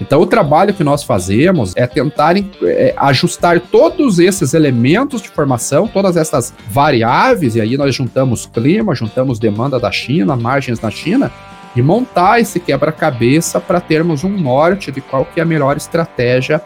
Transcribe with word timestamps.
Então, 0.00 0.20
o 0.20 0.26
trabalho 0.26 0.72
que 0.72 0.84
nós 0.84 1.02
fazemos 1.02 1.74
é 1.76 1.86
tentar 1.86 2.36
é, 2.36 2.94
ajustar 2.96 3.60
todos 3.60 4.18
esses 4.18 4.54
elementos 4.54 5.20
de 5.20 5.28
formação, 5.28 5.88
todas 5.88 6.16
essas 6.16 6.54
variáveis, 6.68 7.56
e 7.56 7.60
aí 7.60 7.76
nós 7.76 7.94
juntamos 7.94 8.46
clima, 8.46 8.94
juntamos 8.94 9.38
demanda 9.38 9.78
da 9.78 9.90
China, 9.90 10.36
margens 10.36 10.80
na 10.80 10.90
China, 10.90 11.32
e 11.74 11.82
montar 11.82 12.40
esse 12.40 12.60
quebra-cabeça 12.60 13.60
para 13.60 13.80
termos 13.80 14.24
um 14.24 14.30
norte 14.30 14.92
de 14.92 15.00
qual 15.00 15.24
que 15.24 15.40
é 15.40 15.42
a 15.42 15.46
melhor 15.46 15.76
estratégia 15.76 16.62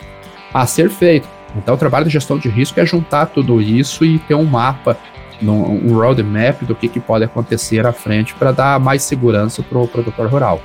a 0.53 0.67
ser 0.67 0.91
feito. 0.91 1.27
Então, 1.57 1.75
o 1.75 1.79
trabalho 1.79 2.07
de 2.07 2.12
gestão 2.12 2.39
de 2.39 2.49
risco 2.49 2.80
é 2.80 2.87
juntar 2.87 3.27
tudo 3.27 3.61
isso 3.61 4.05
e 4.05 4.19
ter 4.19 4.35
um 4.35 4.45
mapa, 4.45 4.96
um 5.43 5.95
roadmap 5.95 6.62
do 6.62 6.75
que, 6.75 6.89
que 6.89 7.01
pode 7.01 7.25
acontecer 7.25 7.87
à 7.87 7.93
frente 7.93 8.35
para 8.35 8.53
dar 8.53 8.79
mais 8.79 9.03
segurança 9.03 9.62
para 9.62 9.79
o 9.79 9.89
produtor 9.89 10.29
rural. 10.29 10.61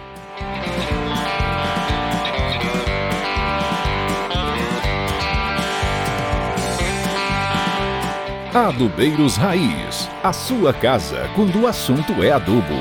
Adubeiros 8.57 9.35
Raiz, 9.35 10.09
a 10.23 10.33
sua 10.33 10.73
casa 10.73 11.29
quando 11.35 11.61
o 11.61 11.67
assunto 11.67 12.11
é 12.23 12.31
adubo. 12.31 12.73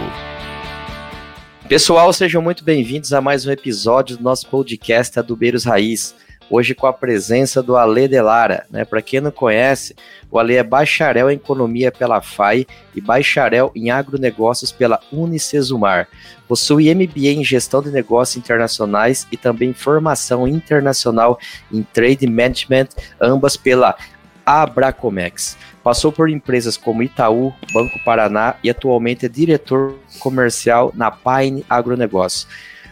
Pessoal, 1.68 2.10
sejam 2.14 2.40
muito 2.40 2.64
bem-vindos 2.64 3.12
a 3.12 3.20
mais 3.20 3.44
um 3.44 3.50
episódio 3.50 4.16
do 4.16 4.22
nosso 4.22 4.48
podcast 4.48 5.18
Adubeiros 5.18 5.64
Raiz. 5.64 6.14
Hoje 6.48 6.74
com 6.74 6.86
a 6.86 6.92
presença 6.92 7.62
do 7.62 7.76
Ale 7.76 8.08
Delara, 8.08 8.64
né? 8.70 8.86
Para 8.86 9.02
quem 9.02 9.20
não 9.20 9.30
conhece, 9.30 9.94
o 10.30 10.38
Ale 10.38 10.54
é 10.54 10.62
bacharel 10.62 11.30
em 11.30 11.34
economia 11.34 11.92
pela 11.92 12.22
FAI 12.22 12.66
e 12.94 13.00
bacharel 13.00 13.70
em 13.74 13.90
agronegócios 13.90 14.72
pela 14.72 15.00
Unicesumar. 15.12 16.08
Possui 16.48 16.94
MBA 16.94 17.32
em 17.34 17.44
gestão 17.44 17.82
de 17.82 17.90
negócios 17.90 18.36
internacionais 18.36 19.26
e 19.30 19.36
também 19.36 19.72
formação 19.72 20.46
internacional 20.48 21.38
em 21.70 21.82
trade 21.82 22.26
management, 22.28 22.88
ambas 23.20 23.56
pela 23.56 23.96
Abracomex. 24.46 25.58
Passou 25.82 26.12
por 26.12 26.30
empresas 26.30 26.76
como 26.76 27.02
Itaú, 27.02 27.52
Banco 27.72 27.98
Paraná 28.04 28.54
e 28.62 28.70
atualmente 28.70 29.26
é 29.26 29.28
diretor 29.28 29.96
comercial 30.20 30.92
na 30.94 31.10
Pine 31.10 31.66
Agronegócio. 31.68 32.48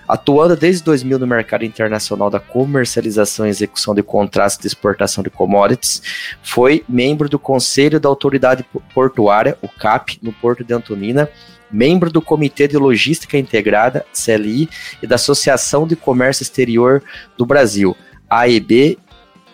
Atuando 0.06 0.54
desde 0.54 0.84
2000 0.84 1.18
no 1.18 1.26
mercado 1.26 1.64
internacional 1.64 2.28
da 2.28 2.38
comercialização 2.38 3.46
e 3.46 3.50
execução 3.50 3.94
de 3.94 4.02
contratos 4.02 4.58
de 4.58 4.66
exportação 4.66 5.24
de 5.24 5.30
commodities, 5.30 6.02
foi 6.42 6.84
membro 6.86 7.28
do 7.28 7.38
Conselho 7.38 7.98
da 7.98 8.08
Autoridade 8.08 8.66
Portuária, 8.92 9.56
o 9.62 9.68
CAP, 9.68 10.18
no 10.20 10.30
Porto 10.30 10.62
de 10.62 10.74
Antonina, 10.74 11.30
membro 11.70 12.10
do 12.10 12.20
Comitê 12.20 12.68
de 12.68 12.76
Logística 12.76 13.38
Integrada, 13.38 14.04
CLI, 14.12 14.68
e 15.02 15.06
da 15.06 15.14
Associação 15.14 15.86
de 15.86 15.96
Comércio 15.96 16.42
Exterior 16.42 17.02
do 17.38 17.46
Brasil, 17.46 17.96
AEB 18.28 18.98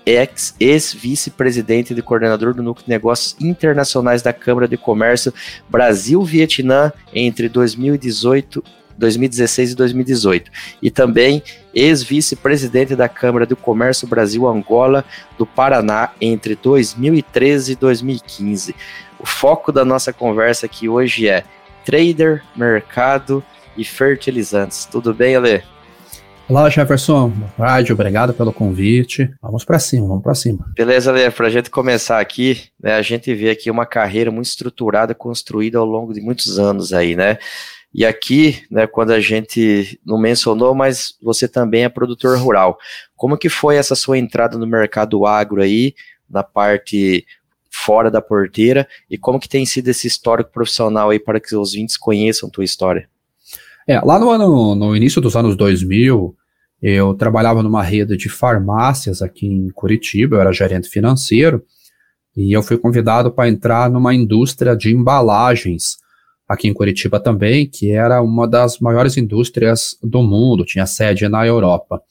ex-vice-presidente 0.06 1.95
e 1.95 2.03
coordenador 2.03 2.55
do 2.55 2.62
Núcleo 2.62 2.84
de 2.84 2.91
Negócios 2.91 3.37
Internacionais 3.41 4.23
da 4.23 4.33
Câmara 4.33 4.67
de 4.67 4.77
Comércio 4.77 5.33
Brasil-Vietnã 5.69 6.93
entre 7.15 7.48
2018 7.48 8.62
2016 9.01 9.73
e 9.73 9.75
2018. 9.75 10.51
E 10.83 10.91
também 10.91 11.43
ex-vice-presidente 11.75 12.95
da 12.95 13.09
Câmara 13.09 13.47
do 13.47 13.56
Comércio 13.56 14.06
Brasil-Angola 14.06 15.05
do 15.39 15.47
Paraná 15.47 16.11
entre 16.21 16.55
2013 16.55 17.73
e 17.73 17.77
2015. 17.77 18.77
O 19.19 19.27
foco 19.27 19.73
da 19.73 19.84
nossa 19.84 20.12
conversa 20.12 20.67
aqui 20.67 20.89
hoje 20.89 21.28
é 21.28 21.45
trader, 21.84 22.43
mercado 22.55 23.43
e 23.77 23.84
fertilizantes. 23.84 24.84
Tudo 24.84 25.15
bem, 25.15 25.34
Ale? 25.34 25.62
Olá, 26.51 26.69
Jefferson. 26.69 27.33
Tarde, 27.56 27.93
obrigado 27.93 28.34
pelo 28.34 28.53
convite. 28.53 29.33
Vamos 29.41 29.65
para 29.65 29.79
cima, 29.79 30.09
vamos 30.09 30.25
para 30.25 30.34
cima. 30.34 30.69
Beleza, 30.75 31.12
Lê, 31.12 31.31
para 31.31 31.47
a 31.47 31.51
gente 31.51 31.70
começar 31.70 32.19
aqui, 32.19 32.65
né, 32.83 32.95
a 32.95 33.03
gente 33.03 33.33
vê 33.33 33.51
aqui 33.51 33.70
uma 33.70 33.87
carreira 33.87 34.33
muito 34.33 34.47
estruturada, 34.47 35.15
construída 35.15 35.78
ao 35.78 35.84
longo 35.84 36.12
de 36.12 36.21
muitos 36.21 36.59
anos 36.59 36.93
aí, 36.93 37.15
né? 37.15 37.39
E 37.94 38.05
aqui, 38.05 38.65
né, 38.69 38.84
quando 38.89 39.12
a 39.12 39.21
gente 39.21 40.00
não 40.05 40.19
mencionou, 40.19 40.75
mas 40.75 41.15
você 41.22 41.47
também 41.47 41.84
é 41.84 41.89
produtor 41.89 42.37
rural. 42.37 42.77
Como 43.15 43.39
que 43.39 43.49
foi 43.49 43.77
essa 43.77 43.94
sua 43.94 44.19
entrada 44.19 44.59
no 44.59 44.66
mercado 44.66 45.25
agro 45.27 45.62
aí, 45.62 45.94
na 46.28 46.43
parte 46.43 47.25
fora 47.71 48.10
da 48.10 48.21
porteira, 48.21 48.89
e 49.09 49.16
como 49.16 49.39
que 49.39 49.49
tem 49.49 49.65
sido 49.65 49.87
esse 49.87 50.09
histórico 50.09 50.50
profissional 50.50 51.10
aí 51.10 51.21
para 51.21 51.39
que 51.39 51.47
os 51.47 51.53
ouvintes 51.53 51.97
conheçam 51.97 52.50
tua 52.50 52.65
história? 52.65 53.09
É, 53.87 54.00
lá 54.00 54.19
no 54.19 54.31
ano, 54.31 54.75
no 54.75 54.94
início 54.94 55.21
dos 55.21 55.34
anos 55.34 55.56
2000, 55.56 56.37
eu 56.82 57.14
trabalhava 57.14 57.62
numa 57.62 57.82
rede 57.82 58.16
de 58.16 58.28
farmácias 58.28 59.20
aqui 59.22 59.46
em 59.46 59.68
Curitiba, 59.70 60.36
eu 60.36 60.41
era 60.41 60.52
gerente 60.52 60.88
financeiro, 60.88 61.62
e 62.36 62.52
eu 62.52 62.62
fui 62.62 62.78
convidado 62.78 63.30
para 63.30 63.48
entrar 63.48 63.91
numa 63.91 64.14
indústria 64.14 64.76
de 64.76 64.94
embalagens 64.94 65.98
aqui 66.48 66.68
em 66.68 66.74
Curitiba 66.74 67.20
também, 67.20 67.68
que 67.68 67.91
era 67.91 68.20
uma 68.22 68.46
das 68.48 68.78
maiores 68.80 69.16
indústrias 69.16 69.96
do 70.02 70.22
mundo, 70.22 70.64
tinha 70.64 70.86
sede 70.86 71.28
na 71.28 71.46
Europa. 71.46 72.02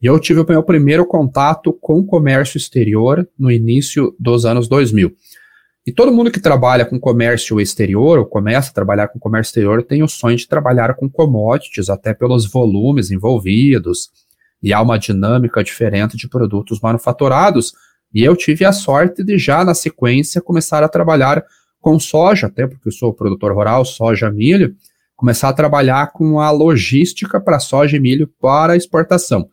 E 0.00 0.06
eu 0.06 0.18
tive 0.18 0.40
o 0.40 0.46
meu 0.46 0.62
primeiro 0.62 1.06
contato 1.06 1.72
com 1.72 1.98
o 1.98 2.04
comércio 2.04 2.56
exterior 2.56 3.26
no 3.38 3.50
início 3.50 4.14
dos 4.18 4.44
anos 4.44 4.68
2000. 4.68 5.12
E 5.88 5.92
todo 5.92 6.12
mundo 6.12 6.30
que 6.30 6.38
trabalha 6.38 6.84
com 6.84 7.00
comércio 7.00 7.58
exterior, 7.58 8.18
ou 8.18 8.26
começa 8.26 8.70
a 8.70 8.74
trabalhar 8.74 9.08
com 9.08 9.18
comércio 9.18 9.48
exterior, 9.48 9.82
tem 9.82 10.02
o 10.02 10.06
sonho 10.06 10.36
de 10.36 10.46
trabalhar 10.46 10.92
com 10.92 11.08
commodities, 11.08 11.88
até 11.88 12.12
pelos 12.12 12.44
volumes 12.44 13.10
envolvidos, 13.10 14.10
e 14.62 14.70
há 14.70 14.82
uma 14.82 14.98
dinâmica 14.98 15.64
diferente 15.64 16.14
de 16.14 16.28
produtos 16.28 16.78
manufaturados. 16.78 17.72
E 18.12 18.22
eu 18.22 18.36
tive 18.36 18.66
a 18.66 18.72
sorte 18.72 19.24
de 19.24 19.38
já 19.38 19.64
na 19.64 19.72
sequência 19.72 20.42
começar 20.42 20.84
a 20.84 20.90
trabalhar 20.90 21.42
com 21.80 21.98
soja, 21.98 22.48
até 22.48 22.66
porque 22.66 22.88
eu 22.88 22.92
sou 22.92 23.14
produtor 23.14 23.54
rural, 23.54 23.82
soja, 23.82 24.30
milho, 24.30 24.76
começar 25.16 25.48
a 25.48 25.54
trabalhar 25.54 26.12
com 26.12 26.38
a 26.38 26.50
logística 26.50 27.40
para 27.40 27.58
soja 27.58 27.96
e 27.96 28.00
milho 28.00 28.30
para 28.38 28.76
exportação. 28.76 29.48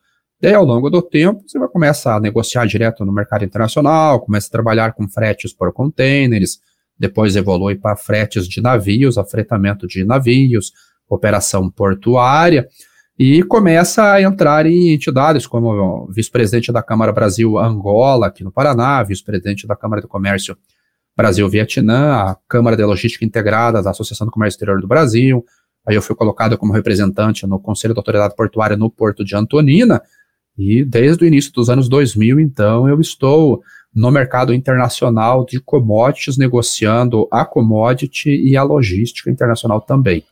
E 0.46 0.48
aí, 0.48 0.54
ao 0.54 0.64
longo 0.64 0.92
do 0.92 1.02
tempo, 1.02 1.42
você 1.44 1.58
vai 1.58 1.68
começar 1.68 2.18
a 2.18 2.20
negociar 2.20 2.68
direto 2.68 3.04
no 3.04 3.12
mercado 3.12 3.44
internacional, 3.44 4.20
começa 4.20 4.48
a 4.48 4.52
trabalhar 4.52 4.94
com 4.94 5.10
fretes 5.10 5.52
por 5.52 5.74
containers, 5.74 6.60
depois 7.00 7.36
evolui 7.36 7.74
para 7.74 7.96
fretes 7.96 8.48
de 8.48 8.62
navios, 8.62 9.18
afretamento 9.18 9.88
de 9.88 10.04
navios, 10.04 10.72
operação 11.10 11.68
portuária, 11.68 12.68
e 13.18 13.42
começa 13.42 14.12
a 14.12 14.22
entrar 14.22 14.68
em 14.68 14.94
entidades 14.94 15.48
como 15.48 16.06
vice-presidente 16.12 16.72
da 16.72 16.84
Câmara 16.84 17.12
Brasil 17.12 17.58
Angola, 17.58 18.28
aqui 18.28 18.44
no 18.44 18.52
Paraná, 18.52 19.02
vice-presidente 19.02 19.66
da 19.66 19.76
Câmara 19.76 20.00
de 20.00 20.08
Comércio 20.08 20.56
Brasil-Vietnã, 21.18 22.18
a 22.18 22.38
Câmara 22.48 22.78
de 22.78 22.84
Logística 22.84 23.26
Integrada 23.26 23.82
da 23.82 23.90
Associação 23.90 24.28
do 24.28 24.32
Comércio 24.32 24.58
Exterior 24.58 24.80
do 24.80 24.88
Brasil, 24.88 25.44
aí 25.88 25.96
eu 25.96 26.04
fui 26.04 26.16
colocado 26.16 26.56
como 26.56 26.72
representante 26.72 27.48
no 27.48 27.60
Conselho 27.60 27.96
da 27.96 28.00
Autoridade 28.00 28.36
Portuária 28.36 28.78
no 28.78 28.92
Porto 28.92 29.26
de 29.26 29.36
Antonina, 29.36 30.00
e 30.58 30.84
desde 30.84 31.24
o 31.24 31.28
início 31.28 31.52
dos 31.52 31.70
anos 31.70 31.90
2000, 31.90 32.40
então, 32.40 32.88
eu 32.88 33.00
estou 33.00 33.62
no 33.94 34.12
mercado 34.12 34.54
internacional 34.54 35.46
de 35.46 35.60
commodities, 35.60 36.38
negociando 36.38 37.28
a 37.32 37.46
commodity 37.46 38.30
e 38.30 38.58
a 38.58 38.64
logística 38.64 39.30
internacional 39.30 39.80
também. 39.80 40.24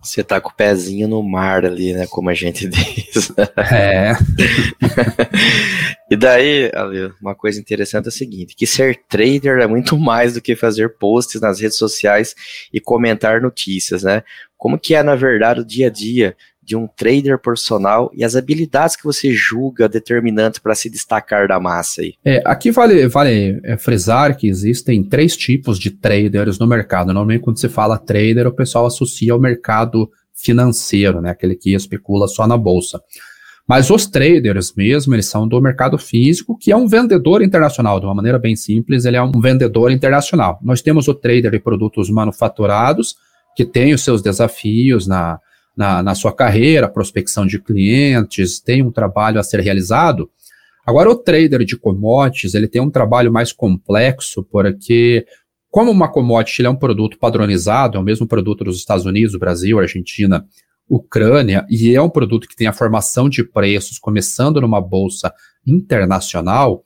Você 0.00 0.22
tá 0.22 0.40
com 0.40 0.48
o 0.48 0.54
pezinho 0.54 1.08
no 1.08 1.22
mar 1.22 1.64
ali, 1.64 1.92
né? 1.92 2.06
Como 2.06 2.30
a 2.30 2.34
gente 2.34 2.66
diz. 2.68 3.32
É. 3.70 4.12
e 6.10 6.16
daí, 6.16 6.70
uma 7.20 7.34
coisa 7.34 7.60
interessante 7.60 8.06
é 8.06 8.08
o 8.08 8.12
seguinte: 8.12 8.54
que 8.56 8.66
ser 8.66 9.02
trader 9.08 9.58
é 9.58 9.66
muito 9.66 9.98
mais 9.98 10.34
do 10.34 10.40
que 10.40 10.54
fazer 10.54 10.96
posts 10.98 11.40
nas 11.40 11.60
redes 11.60 11.76
sociais 11.76 12.34
e 12.72 12.80
comentar 12.80 13.40
notícias, 13.40 14.04
né? 14.04 14.22
Como 14.56 14.78
que 14.78 14.94
é, 14.94 15.02
na 15.02 15.16
verdade, 15.16 15.60
o 15.60 15.64
dia 15.64 15.88
a 15.88 15.90
dia 15.90 16.36
de 16.68 16.76
um 16.76 16.86
trader 16.86 17.38
profissional 17.38 18.10
e 18.14 18.22
as 18.22 18.36
habilidades 18.36 18.94
que 18.94 19.04
você 19.04 19.32
julga 19.32 19.88
determinantes 19.88 20.58
para 20.58 20.74
se 20.74 20.90
destacar 20.90 21.48
da 21.48 21.58
massa 21.58 22.02
aí? 22.02 22.12
É, 22.22 22.42
aqui 22.44 22.70
vale, 22.70 23.08
vale 23.08 23.58
é, 23.64 23.78
frisar 23.78 24.36
que 24.36 24.46
existem 24.46 25.02
três 25.02 25.34
tipos 25.34 25.78
de 25.78 25.90
traders 25.90 26.58
no 26.58 26.66
mercado. 26.66 27.06
Normalmente, 27.06 27.40
quando 27.40 27.58
se 27.58 27.70
fala 27.70 27.96
trader, 27.96 28.46
o 28.46 28.52
pessoal 28.52 28.84
associa 28.84 29.32
ao 29.32 29.40
mercado 29.40 30.10
financeiro, 30.34 31.22
né, 31.22 31.30
aquele 31.30 31.56
que 31.56 31.74
especula 31.74 32.28
só 32.28 32.46
na 32.46 32.56
bolsa. 32.58 33.00
Mas 33.66 33.88
os 33.88 34.06
traders 34.06 34.74
mesmo, 34.76 35.14
eles 35.14 35.26
são 35.26 35.48
do 35.48 35.60
mercado 35.62 35.96
físico, 35.96 36.56
que 36.58 36.70
é 36.70 36.76
um 36.76 36.86
vendedor 36.86 37.42
internacional. 37.42 37.98
De 37.98 38.04
uma 38.04 38.14
maneira 38.14 38.38
bem 38.38 38.54
simples, 38.54 39.06
ele 39.06 39.16
é 39.16 39.22
um 39.22 39.40
vendedor 39.40 39.90
internacional. 39.90 40.58
Nós 40.62 40.82
temos 40.82 41.08
o 41.08 41.14
trader 41.14 41.50
de 41.50 41.58
produtos 41.58 42.10
manufaturados, 42.10 43.16
que 43.56 43.64
tem 43.64 43.94
os 43.94 44.04
seus 44.04 44.22
desafios 44.22 45.06
na, 45.06 45.38
na, 45.78 46.02
na 46.02 46.14
sua 46.16 46.32
carreira, 46.32 46.88
prospecção 46.88 47.46
de 47.46 47.60
clientes, 47.60 48.58
tem 48.58 48.82
um 48.82 48.90
trabalho 48.90 49.38
a 49.38 49.44
ser 49.44 49.60
realizado. 49.60 50.28
Agora, 50.84 51.08
o 51.08 51.14
trader 51.14 51.64
de 51.64 51.76
commodities, 51.76 52.54
ele 52.54 52.66
tem 52.66 52.82
um 52.82 52.90
trabalho 52.90 53.32
mais 53.32 53.52
complexo, 53.52 54.42
porque 54.42 55.24
como 55.70 55.92
uma 55.92 56.10
commodity 56.10 56.66
é 56.66 56.68
um 56.68 56.74
produto 56.74 57.16
padronizado, 57.16 57.96
é 57.96 58.00
o 58.00 58.04
mesmo 58.04 58.26
produto 58.26 58.64
dos 58.64 58.76
Estados 58.76 59.06
Unidos, 59.06 59.36
Brasil, 59.36 59.78
Argentina 59.78 60.44
Ucrânia, 60.88 61.64
e 61.70 61.94
é 61.94 62.02
um 62.02 62.10
produto 62.10 62.48
que 62.48 62.56
tem 62.56 62.66
a 62.66 62.72
formação 62.72 63.28
de 63.28 63.44
preços 63.44 63.98
começando 63.98 64.60
numa 64.60 64.80
bolsa 64.80 65.32
internacional, 65.64 66.82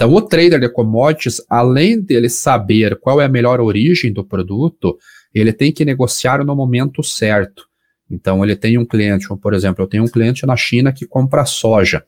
então 0.00 0.14
o 0.14 0.22
trader 0.22 0.58
de 0.58 0.68
commodities, 0.70 1.42
além 1.46 2.00
dele 2.00 2.30
saber 2.30 2.98
qual 3.00 3.20
é 3.20 3.26
a 3.26 3.28
melhor 3.28 3.60
origem 3.60 4.10
do 4.10 4.24
produto, 4.24 4.96
ele 5.34 5.52
tem 5.52 5.70
que 5.70 5.84
negociar 5.84 6.42
no 6.42 6.56
momento 6.56 7.02
certo. 7.02 7.69
Então 8.10 8.42
ele 8.44 8.56
tem 8.56 8.76
um 8.76 8.84
cliente, 8.84 9.28
por 9.40 9.54
exemplo, 9.54 9.84
eu 9.84 9.88
tenho 9.88 10.04
um 10.04 10.08
cliente 10.08 10.44
na 10.44 10.56
China 10.56 10.92
que 10.92 11.06
compra 11.06 11.44
soja. 11.44 12.04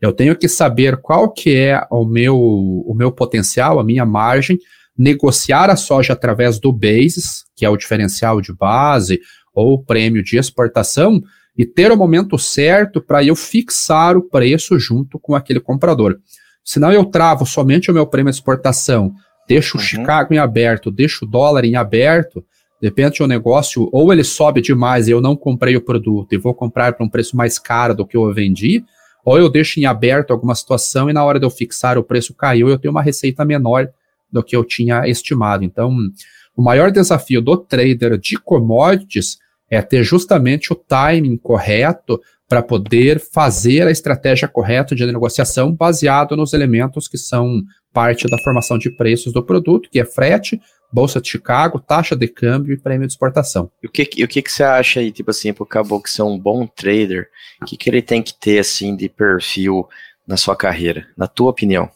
Eu 0.00 0.12
tenho 0.12 0.34
que 0.34 0.48
saber 0.48 0.96
qual 0.96 1.30
que 1.30 1.54
é 1.54 1.86
o 1.90 2.04
meu, 2.04 2.36
o 2.36 2.94
meu 2.96 3.12
potencial, 3.12 3.78
a 3.78 3.84
minha 3.84 4.04
margem, 4.04 4.58
negociar 4.96 5.70
a 5.70 5.76
soja 5.76 6.12
através 6.12 6.58
do 6.58 6.72
basis, 6.72 7.44
que 7.54 7.64
é 7.64 7.68
o 7.68 7.76
diferencial 7.76 8.40
de 8.40 8.52
base, 8.52 9.20
ou 9.54 9.74
o 9.74 9.84
prêmio 9.84 10.22
de 10.22 10.36
exportação, 10.36 11.22
e 11.56 11.66
ter 11.66 11.92
o 11.92 11.96
momento 11.96 12.38
certo 12.38 13.00
para 13.00 13.22
eu 13.22 13.36
fixar 13.36 14.16
o 14.16 14.22
preço 14.22 14.78
junto 14.78 15.18
com 15.18 15.34
aquele 15.34 15.60
comprador. 15.60 16.18
Senão 16.64 16.92
eu 16.92 17.04
travo 17.04 17.44
somente 17.44 17.90
o 17.90 17.94
meu 17.94 18.06
prêmio 18.06 18.32
de 18.32 18.36
exportação, 18.36 19.12
deixo 19.46 19.76
uhum. 19.76 19.82
o 19.82 19.86
Chicago 19.86 20.32
em 20.32 20.38
aberto, 20.38 20.90
deixo 20.90 21.24
o 21.24 21.28
dólar 21.28 21.64
em 21.64 21.76
aberto, 21.76 22.44
de 22.82 22.88
repente 22.88 23.22
o 23.22 23.28
negócio, 23.28 23.88
ou 23.92 24.12
ele 24.12 24.24
sobe 24.24 24.60
demais 24.60 25.06
e 25.06 25.12
eu 25.12 25.20
não 25.20 25.36
comprei 25.36 25.76
o 25.76 25.80
produto 25.80 26.32
e 26.32 26.36
vou 26.36 26.52
comprar 26.52 26.94
para 26.94 27.06
um 27.06 27.08
preço 27.08 27.36
mais 27.36 27.56
caro 27.56 27.94
do 27.94 28.04
que 28.04 28.16
eu 28.16 28.34
vendi, 28.34 28.84
ou 29.24 29.38
eu 29.38 29.48
deixo 29.48 29.78
em 29.78 29.86
aberto 29.86 30.32
alguma 30.32 30.52
situação 30.52 31.08
e 31.08 31.12
na 31.12 31.24
hora 31.24 31.38
de 31.38 31.46
eu 31.46 31.50
fixar 31.50 31.96
o 31.96 32.02
preço 32.02 32.34
caiu 32.34 32.68
e 32.68 32.72
eu 32.72 32.78
tenho 32.80 32.90
uma 32.90 33.00
receita 33.00 33.44
menor 33.44 33.88
do 34.32 34.42
que 34.42 34.56
eu 34.56 34.64
tinha 34.64 35.06
estimado. 35.06 35.62
Então, 35.62 35.96
o 36.56 36.62
maior 36.62 36.90
desafio 36.90 37.40
do 37.40 37.56
trader 37.56 38.18
de 38.18 38.36
commodities 38.36 39.38
é 39.70 39.80
ter 39.80 40.02
justamente 40.02 40.72
o 40.72 40.74
timing 40.74 41.36
correto 41.36 42.20
para 42.48 42.62
poder 42.62 43.20
fazer 43.20 43.86
a 43.86 43.92
estratégia 43.92 44.48
correta 44.48 44.92
de 44.92 45.06
negociação 45.06 45.72
baseado 45.72 46.36
nos 46.36 46.52
elementos 46.52 47.06
que 47.06 47.16
são 47.16 47.62
parte 47.92 48.28
da 48.28 48.36
formação 48.42 48.76
de 48.76 48.90
preços 48.90 49.32
do 49.32 49.42
produto, 49.42 49.88
que 49.88 50.00
é 50.00 50.04
frete, 50.04 50.60
Bolsa 50.92 51.20
de 51.20 51.28
Chicago, 51.28 51.80
taxa 51.80 52.14
de 52.14 52.28
câmbio 52.28 52.74
e 52.74 52.76
prêmio 52.76 53.06
de 53.06 53.12
exportação. 53.12 53.70
E 53.82 53.86
o 53.86 53.90
que, 53.90 54.02
o 54.02 54.28
que, 54.28 54.42
que 54.42 54.52
você 54.52 54.62
acha 54.62 55.00
aí, 55.00 55.10
tipo 55.10 55.30
assim, 55.30 55.52
pro 55.52 55.64
Caboclo 55.64 56.08
ser 56.08 56.22
um 56.22 56.38
bom 56.38 56.66
trader, 56.66 57.28
o 57.60 57.64
que, 57.64 57.76
que 57.76 57.88
ele 57.88 58.02
tem 58.02 58.22
que 58.22 58.34
ter, 58.34 58.58
assim, 58.58 58.94
de 58.94 59.08
perfil 59.08 59.88
na 60.26 60.36
sua 60.36 60.54
carreira, 60.54 61.06
na 61.16 61.26
tua 61.26 61.50
opinião? 61.50 61.90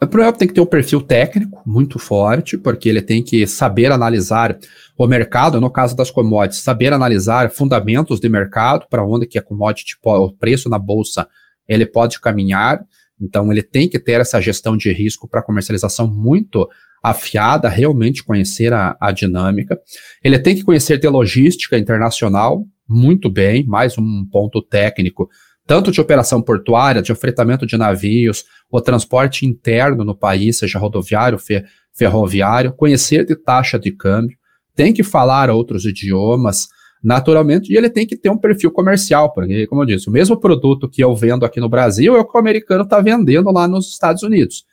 O 0.00 0.06
problema 0.06 0.32
tem 0.32 0.46
que 0.46 0.54
ter 0.54 0.60
um 0.60 0.66
perfil 0.66 1.00
técnico 1.00 1.60
muito 1.66 1.98
forte, 1.98 2.56
porque 2.56 2.88
ele 2.88 3.02
tem 3.02 3.20
que 3.20 3.46
saber 3.48 3.90
analisar 3.90 4.56
o 4.96 5.06
mercado, 5.08 5.60
no 5.60 5.70
caso 5.70 5.96
das 5.96 6.08
commodities, 6.08 6.62
saber 6.62 6.92
analisar 6.92 7.50
fundamentos 7.50 8.20
de 8.20 8.28
mercado, 8.28 8.86
para 8.88 9.04
onde 9.04 9.26
que 9.26 9.38
a 9.38 9.42
commodity, 9.42 9.96
o 10.04 10.32
preço 10.32 10.68
na 10.68 10.78
bolsa, 10.78 11.26
ele 11.66 11.84
pode 11.84 12.20
caminhar. 12.20 12.80
Então, 13.20 13.50
ele 13.50 13.62
tem 13.62 13.88
que 13.88 13.98
ter 13.98 14.20
essa 14.20 14.40
gestão 14.40 14.76
de 14.76 14.92
risco 14.92 15.28
para 15.28 15.42
comercialização 15.42 16.06
muito 16.06 16.68
afiada, 17.02 17.68
realmente 17.68 18.24
conhecer 18.24 18.72
a, 18.72 18.96
a 19.00 19.12
dinâmica. 19.12 19.78
Ele 20.22 20.38
tem 20.38 20.54
que 20.54 20.64
conhecer 20.64 20.98
de 20.98 21.08
logística 21.08 21.78
internacional 21.78 22.64
muito 22.88 23.28
bem, 23.28 23.64
mais 23.66 23.98
um 23.98 24.24
ponto 24.24 24.62
técnico, 24.62 25.28
tanto 25.66 25.92
de 25.92 26.00
operação 26.00 26.40
portuária, 26.40 27.02
de 27.02 27.14
fretamento 27.14 27.66
de 27.66 27.76
navios, 27.76 28.44
o 28.70 28.80
transporte 28.80 29.44
interno 29.44 30.02
no 30.02 30.16
país, 30.16 30.56
seja 30.56 30.78
rodoviário, 30.78 31.38
fe, 31.38 31.62
ferroviário, 31.92 32.72
conhecer 32.72 33.26
de 33.26 33.36
taxa 33.36 33.78
de 33.78 33.92
câmbio, 33.92 34.38
tem 34.74 34.94
que 34.94 35.02
falar 35.02 35.50
outros 35.50 35.84
idiomas, 35.84 36.68
naturalmente, 37.02 37.72
e 37.72 37.76
ele 37.76 37.88
tem 37.88 38.06
que 38.06 38.16
ter 38.16 38.30
um 38.30 38.38
perfil 38.38 38.70
comercial, 38.70 39.32
porque, 39.32 39.66
como 39.66 39.82
eu 39.82 39.86
disse, 39.86 40.08
o 40.08 40.12
mesmo 40.12 40.36
produto 40.36 40.88
que 40.88 41.02
eu 41.02 41.14
vendo 41.14 41.44
aqui 41.44 41.60
no 41.60 41.68
Brasil 41.68 42.16
é 42.16 42.20
o 42.20 42.24
que 42.24 42.36
o 42.36 42.40
americano 42.40 42.84
está 42.84 43.00
vendendo 43.00 43.50
lá 43.52 43.68
nos 43.68 43.88
Estados 43.88 44.22
Unidos. 44.22 44.64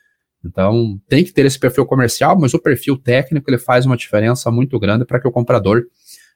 Então, 0.44 1.00
tem 1.08 1.24
que 1.24 1.32
ter 1.32 1.46
esse 1.46 1.60
perfil 1.60 1.86
comercial, 1.86 2.38
mas 2.40 2.54
o 2.54 2.60
perfil 2.60 2.98
técnico 2.98 3.50
ele 3.50 3.58
faz 3.58 3.86
uma 3.86 3.98
diferença 3.98 4.52
muito 4.52 4.80
grande 4.80 5.06
para 5.06 5.20
que 5.20 5.28
o 5.28 5.32
comprador 5.32 5.84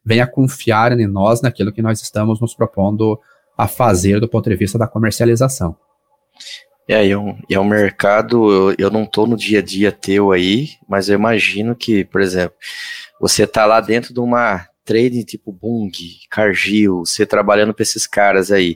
venha 0.03 0.25
confiar 0.25 0.97
em 0.97 1.07
nós 1.07 1.41
naquilo 1.41 1.71
que 1.71 1.81
nós 1.81 2.01
estamos 2.01 2.39
nos 2.41 2.55
propondo 2.55 3.19
a 3.57 3.67
fazer 3.67 4.19
do 4.19 4.27
ponto 4.27 4.49
de 4.49 4.55
vista 4.55 4.77
da 4.77 4.87
comercialização. 4.87 5.75
É, 6.87 7.05
e 7.05 7.11
é 7.11 7.17
um, 7.17 7.37
é 7.51 7.59
um 7.59 7.65
mercado, 7.65 8.51
eu, 8.51 8.75
eu 8.79 8.89
não 8.89 9.03
estou 9.03 9.27
no 9.27 9.37
dia 9.37 9.59
a 9.59 9.61
dia 9.61 9.91
teu 9.91 10.31
aí, 10.31 10.69
mas 10.87 11.07
eu 11.07 11.15
imagino 11.15 11.75
que, 11.75 12.03
por 12.03 12.19
exemplo, 12.19 12.57
você 13.21 13.43
está 13.43 13.65
lá 13.65 13.79
dentro 13.79 14.11
de 14.11 14.19
uma 14.19 14.67
trading 14.89 15.23
tipo 15.23 15.51
Bung, 15.51 15.91
Cargill, 16.31 17.05
você 17.05 17.23
trabalhando 17.23 17.75
para 17.75 17.83
esses 17.83 18.07
caras 18.07 18.51
aí 18.51 18.75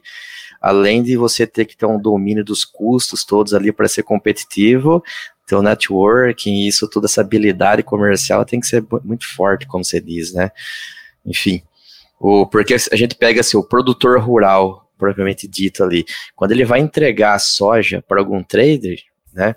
além 0.61 1.03
de 1.03 1.17
você 1.17 1.45
ter 1.45 1.65
que 1.65 1.75
ter 1.75 1.85
um 1.85 1.99
domínio 1.99 2.41
dos 2.41 2.63
custos 2.63 3.25
todos 3.25 3.53
ali 3.53 3.69
para 3.69 3.85
ser 3.89 4.03
competitivo, 4.03 5.03
teu 5.45 5.61
networking, 5.61 6.65
isso, 6.65 6.89
toda 6.89 7.05
essa 7.05 7.19
habilidade 7.19 7.83
comercial 7.83 8.45
tem 8.45 8.61
que 8.61 8.67
ser 8.67 8.81
muito 9.03 9.25
forte, 9.35 9.67
como 9.67 9.83
você 9.83 9.99
diz, 9.99 10.33
né? 10.33 10.51
Enfim, 11.25 11.61
o, 12.17 12.47
porque 12.47 12.75
a 12.75 12.95
gente 12.95 13.15
pega 13.15 13.41
assim, 13.41 13.57
o 13.57 13.63
produtor 13.63 14.21
rural, 14.21 14.89
propriamente 14.97 15.49
dito 15.49 15.83
ali, 15.83 16.05
quando 16.33 16.51
ele 16.53 16.63
vai 16.63 16.79
entregar 16.79 17.33
a 17.33 17.39
soja 17.39 18.01
para 18.07 18.21
algum 18.21 18.41
trader, 18.41 19.01
né? 19.33 19.55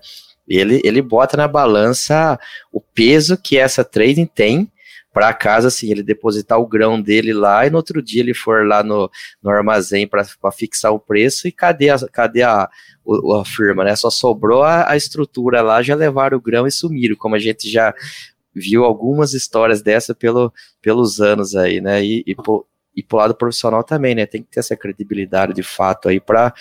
Ele, 0.48 0.80
ele 0.84 1.02
bota 1.02 1.36
na 1.36 1.46
balança 1.46 2.38
o 2.72 2.80
peso 2.80 3.36
que 3.36 3.56
essa 3.56 3.84
trading 3.84 4.26
tem 4.26 4.70
para 5.16 5.32
casa, 5.32 5.68
assim, 5.68 5.90
ele 5.90 6.02
depositar 6.02 6.60
o 6.60 6.66
grão 6.66 7.00
dele 7.00 7.32
lá 7.32 7.66
e 7.66 7.70
no 7.70 7.78
outro 7.78 8.02
dia 8.02 8.20
ele 8.20 8.34
for 8.34 8.66
lá 8.66 8.82
no, 8.82 9.10
no 9.42 9.48
armazém 9.48 10.06
para 10.06 10.22
fixar 10.52 10.92
o 10.92 11.00
preço 11.00 11.48
e 11.48 11.52
cadê 11.52 11.88
a, 11.88 11.98
cadê 12.12 12.42
a, 12.42 12.64
a 12.64 13.44
firma, 13.46 13.82
né? 13.82 13.96
Só 13.96 14.10
sobrou 14.10 14.62
a, 14.62 14.90
a 14.90 14.94
estrutura 14.94 15.62
lá, 15.62 15.80
já 15.80 15.94
levaram 15.94 16.36
o 16.36 16.40
grão 16.40 16.66
e 16.66 16.70
sumiram, 16.70 17.16
como 17.16 17.34
a 17.34 17.38
gente 17.38 17.66
já 17.66 17.94
viu 18.54 18.84
algumas 18.84 19.32
histórias 19.32 19.80
dessa 19.80 20.14
pelo, 20.14 20.52
pelos 20.82 21.18
anos 21.18 21.56
aí, 21.56 21.80
né? 21.80 22.04
E, 22.04 22.22
e, 22.26 22.34
pro, 22.34 22.66
e 22.94 23.02
pro 23.02 23.16
lado 23.16 23.34
profissional 23.34 23.82
também, 23.82 24.14
né? 24.14 24.26
Tem 24.26 24.42
que 24.42 24.50
ter 24.50 24.60
essa 24.60 24.76
credibilidade 24.76 25.54
de 25.54 25.62
fato 25.62 26.10
aí 26.10 26.20
para 26.20 26.52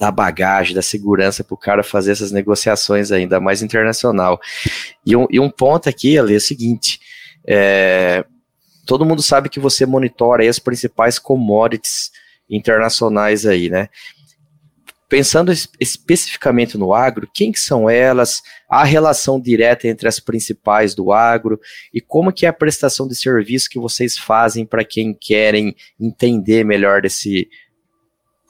da 0.00 0.10
bagagem, 0.10 0.74
da 0.74 0.80
segurança 0.80 1.44
para 1.44 1.54
o 1.54 1.58
cara 1.58 1.82
fazer 1.82 2.12
essas 2.12 2.32
negociações 2.32 3.12
ainda 3.12 3.38
mais 3.38 3.60
internacional. 3.60 4.40
E 5.04 5.14
um, 5.14 5.26
e 5.28 5.38
um 5.38 5.50
ponto 5.50 5.90
aqui, 5.90 6.18
Ali, 6.18 6.32
é 6.32 6.38
o 6.38 6.40
seguinte: 6.40 6.98
é, 7.46 8.24
todo 8.86 9.04
mundo 9.04 9.20
sabe 9.20 9.50
que 9.50 9.60
você 9.60 9.84
monitora 9.84 10.48
as 10.48 10.58
principais 10.58 11.18
commodities 11.18 12.10
internacionais 12.48 13.44
aí, 13.44 13.68
né? 13.68 13.90
Pensando 15.06 15.52
especificamente 15.78 16.78
no 16.78 16.94
agro, 16.94 17.28
quem 17.34 17.52
que 17.52 17.58
são 17.58 17.90
elas, 17.90 18.40
a 18.70 18.84
relação 18.84 19.40
direta 19.40 19.86
entre 19.86 20.08
as 20.08 20.18
principais 20.18 20.94
do 20.94 21.12
agro 21.12 21.60
e 21.92 22.00
como 22.00 22.32
que 22.32 22.46
é 22.46 22.48
a 22.48 22.54
prestação 22.54 23.06
de 23.06 23.16
serviço 23.16 23.68
que 23.68 23.78
vocês 23.78 24.16
fazem 24.16 24.64
para 24.64 24.84
quem 24.84 25.12
querem 25.12 25.74
entender 26.00 26.64
melhor 26.64 27.02
desse, 27.02 27.48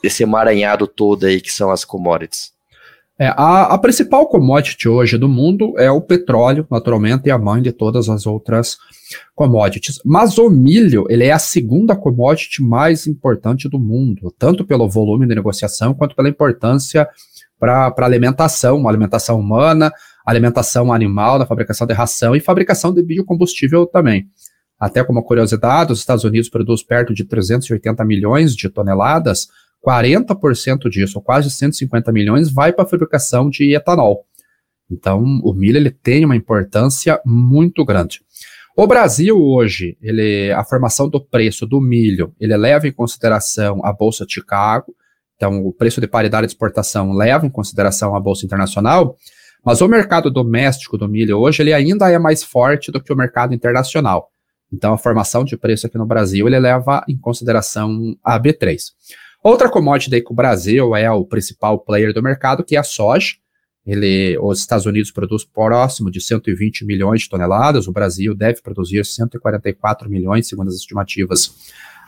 desse 0.03 0.23
emaranhado 0.23 0.87
todo 0.87 1.25
aí 1.27 1.41
que 1.41 1.53
são 1.53 1.71
as 1.71 1.85
commodities? 1.85 2.53
É, 3.19 3.29
a, 3.37 3.75
a, 3.75 3.79
principal 3.79 4.27
commodity 4.27 4.89
hoje 4.89 5.19
do 5.19 5.29
mundo 5.29 5.75
é 5.77 5.91
o 5.91 6.01
petróleo, 6.01 6.67
naturalmente, 6.71 7.27
e 7.27 7.31
a 7.31 7.37
mãe 7.37 7.61
de 7.61 7.71
todas 7.71 8.09
as 8.09 8.27
outras 8.27 8.79
commodities. 9.35 10.01
Mas 10.03 10.39
o 10.39 10.49
milho, 10.49 11.05
ele 11.11 11.25
é 11.25 11.33
a 11.33 11.39
segunda 11.39 11.95
commodity 11.95 12.63
mais 12.63 13.07
importante 13.07 13.69
do 13.69 13.79
mundo, 13.79 14.35
tanto 14.39 14.65
pelo 14.65 14.89
volume 14.89 15.27
de 15.27 15.35
negociação 15.35 15.93
quanto 15.93 16.17
pela 16.17 16.31
importância 16.31 17.07
para 17.59 17.95
a 17.95 18.05
alimentação, 18.07 18.89
alimentação 18.89 19.39
humana, 19.39 19.93
alimentação 20.25 20.91
animal, 20.91 21.39
na 21.39 21.45
fabricação 21.45 21.87
de 21.87 21.93
ração 21.93 22.35
e 22.35 22.41
fabricação 22.41 22.91
de 22.91 23.03
biocombustível 23.03 23.85
também. 23.85 24.31
Até 24.79 25.05
como 25.05 25.23
curiosidade, 25.23 25.93
os 25.93 25.99
Estados 25.99 26.25
Unidos 26.25 26.49
produz 26.49 26.83
perto 26.83 27.13
de 27.13 27.25
380 27.25 28.03
milhões 28.03 28.57
de 28.57 28.71
toneladas 28.71 29.49
40% 29.87 30.89
disso, 30.89 31.19
ou 31.19 31.23
quase 31.23 31.51
150 31.51 32.13
milhões, 32.13 32.53
vai 32.53 32.73
para 32.73 32.85
a 32.85 32.89
fabricação 32.89 33.49
de 33.49 33.75
etanol. 33.75 34.27
Então, 34.91 35.23
o 35.45 35.55
milho 35.55 35.77
ele 35.77 35.91
tem 35.91 36.25
uma 36.25 36.37
importância 36.37 37.21
muito 37.25 37.85
grande. 37.85 38.21
O 38.77 38.87
Brasil 38.87 39.39
hoje, 39.39 39.97
ele, 40.01 40.51
a 40.53 40.65
formação 40.65 41.09
do 41.09 41.21
preço 41.21 41.67
do 41.67 41.81
milho, 41.81 42.35
ele 42.41 42.57
leva 42.57 42.89
em 42.89 42.93
consideração 42.93 43.85
a 43.85 43.93
Bolsa 43.93 44.25
de 44.25 44.33
Chicago, 44.33 44.95
então 45.37 45.65
o 45.65 45.73
preço 45.73 46.01
de 46.01 46.07
paridade 46.07 46.47
de 46.47 46.53
exportação 46.53 47.13
leva 47.13 47.47
em 47.47 47.51
consideração 47.51 48.15
a 48.15 48.21
Bolsa 48.21 48.47
Internacional, 48.47 49.17
mas 49.65 49.81
o 49.81 49.89
mercado 49.89 50.31
doméstico 50.31 50.97
do 50.97 51.09
milho 51.09 51.39
hoje, 51.39 51.63
ele 51.63 51.73
ainda 51.73 52.11
é 52.11 52.19
mais 52.19 52.43
forte 52.43 52.91
do 52.91 53.03
que 53.03 53.13
o 53.13 53.17
mercado 53.17 53.55
internacional. 53.55 54.31
Então 54.73 54.95
a 54.95 54.99
formação 54.99 55.45
de 55.45 55.57
preço 55.57 55.87
aqui 55.87 55.99
no 55.99 56.07
Brasil, 56.07 56.47
ele 56.47 56.59
leva 56.59 57.05
em 57.09 57.19
consideração 57.19 58.17
a 58.25 58.39
B3. 58.41 58.79
Outra 59.43 59.71
commodity 59.71 60.11
daí 60.11 60.23
que 60.23 60.33
o 60.33 60.37
Brasil 60.37 60.95
é 60.95 61.11
o 61.11 61.25
principal 61.25 61.79
player 61.79 62.13
do 62.13 62.23
mercado, 62.23 62.63
que 62.63 62.77
é 62.77 62.79
a 62.79 62.85
soja. 62.85 63.37
ele, 63.87 64.39
os 64.39 64.61
Estados 64.61 64.85
Unidos 64.85 65.11
produz 65.11 65.45
próximo 65.45 66.11
de 66.11 66.21
120 66.21 66.85
milhões 66.85 67.23
de 67.23 67.29
toneladas, 67.31 67.89
o 67.89 67.93
Brasil 67.93 68.35
deve 68.35 68.61
produzir 68.61 69.05
144 69.05 70.11
milhões, 70.11 70.47
segundo 70.47 70.69
as 70.69 70.75
estimativas. 70.75 71.55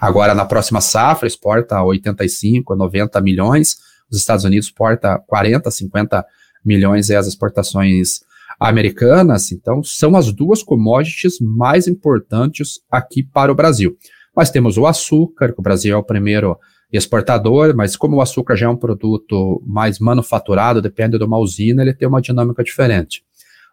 Agora, 0.01 0.35
na 0.35 0.45
próxima 0.45 0.81
safra, 0.81 1.27
exporta 1.27 1.83
85, 1.83 2.77
90 2.77 3.21
milhões, 3.23 3.79
os 4.11 4.19
Estados 4.19 4.45
Unidos 4.45 4.67
exporta 4.67 5.19
40, 5.27 5.71
50 5.71 6.27
milhões 6.65 7.09
é 7.09 7.17
as 7.17 7.27
exportações 7.27 8.21
americanas, 8.61 9.51
então 9.51 9.83
são 9.83 10.15
as 10.17 10.31
duas 10.33 10.62
commodities 10.62 11.39
mais 11.41 11.89
importantes 11.89 12.81
aqui 12.91 13.23
para 13.23 13.51
o 13.51 13.55
Brasil. 13.55 13.97
Mas 14.37 14.51
temos 14.51 14.77
o 14.77 14.87
açúcar, 14.87 15.53
que 15.53 15.61
o 15.61 15.62
Brasil 15.62 15.95
é 15.95 15.99
o 15.99 16.05
primeiro 16.05 16.59
exportador, 16.93 17.75
mas 17.75 17.97
como 17.97 18.17
o 18.17 18.21
açúcar 18.21 18.55
já 18.55 18.67
é 18.67 18.69
um 18.69 18.77
produto 18.77 19.63
mais 19.67 19.99
manufaturado, 19.99 20.83
depende 20.83 21.17
de 21.17 21.25
uma 21.25 21.39
usina, 21.39 21.83
ele 21.83 21.95
tem 21.95 22.07
uma 22.07 22.21
dinâmica 22.21 22.63
diferente. 22.63 23.25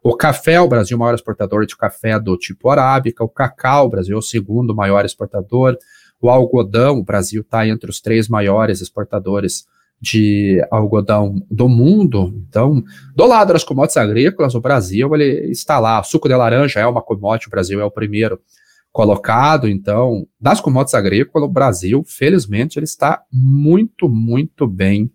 O 0.01 0.15
café, 0.15 0.61
o 0.61 0.67
Brasil 0.67 0.95
é 0.95 0.97
o 0.97 0.99
maior 0.99 1.15
exportador 1.15 1.65
de 1.65 1.75
café 1.75 2.17
do 2.17 2.37
tipo 2.37 2.69
arábica, 2.69 3.23
o 3.23 3.27
cacau, 3.27 3.87
o 3.87 3.89
Brasil 3.89 4.15
é 4.15 4.19
o 4.19 4.21
segundo 4.21 4.73
maior 4.73 5.03
exportador, 5.03 5.77
o 6.21 6.29
algodão, 6.29 6.99
o 6.99 7.03
Brasil 7.03 7.41
está 7.41 7.67
entre 7.67 7.89
os 7.89 7.99
três 7.99 8.29
maiores 8.29 8.79
exportadores 8.79 9.65
de 10.01 10.65
algodão 10.71 11.45
do 11.51 11.67
mundo. 11.67 12.33
Então, 12.47 12.81
do 13.13 13.25
lado 13.25 13.51
das 13.51 13.65
commodities 13.65 13.97
agrícolas, 13.97 14.55
o 14.55 14.61
Brasil 14.61 15.13
ele 15.13 15.51
está 15.51 15.77
lá. 15.77 15.99
O 15.99 16.03
suco 16.03 16.29
de 16.29 16.35
laranja 16.35 16.79
é 16.79 16.87
uma 16.87 17.01
commodity, 17.01 17.47
o 17.47 17.51
Brasil 17.51 17.81
é 17.81 17.83
o 17.83 17.91
primeiro 17.91 18.39
colocado. 18.91 19.67
Então, 19.67 20.25
das 20.39 20.59
commodities 20.61 20.93
agrícolas, 20.93 21.47
o 21.47 21.51
Brasil, 21.51 22.03
felizmente, 22.05 22.77
ele 22.77 22.85
está 22.85 23.21
muito, 23.31 24.09
muito 24.09 24.67
bem 24.67 25.11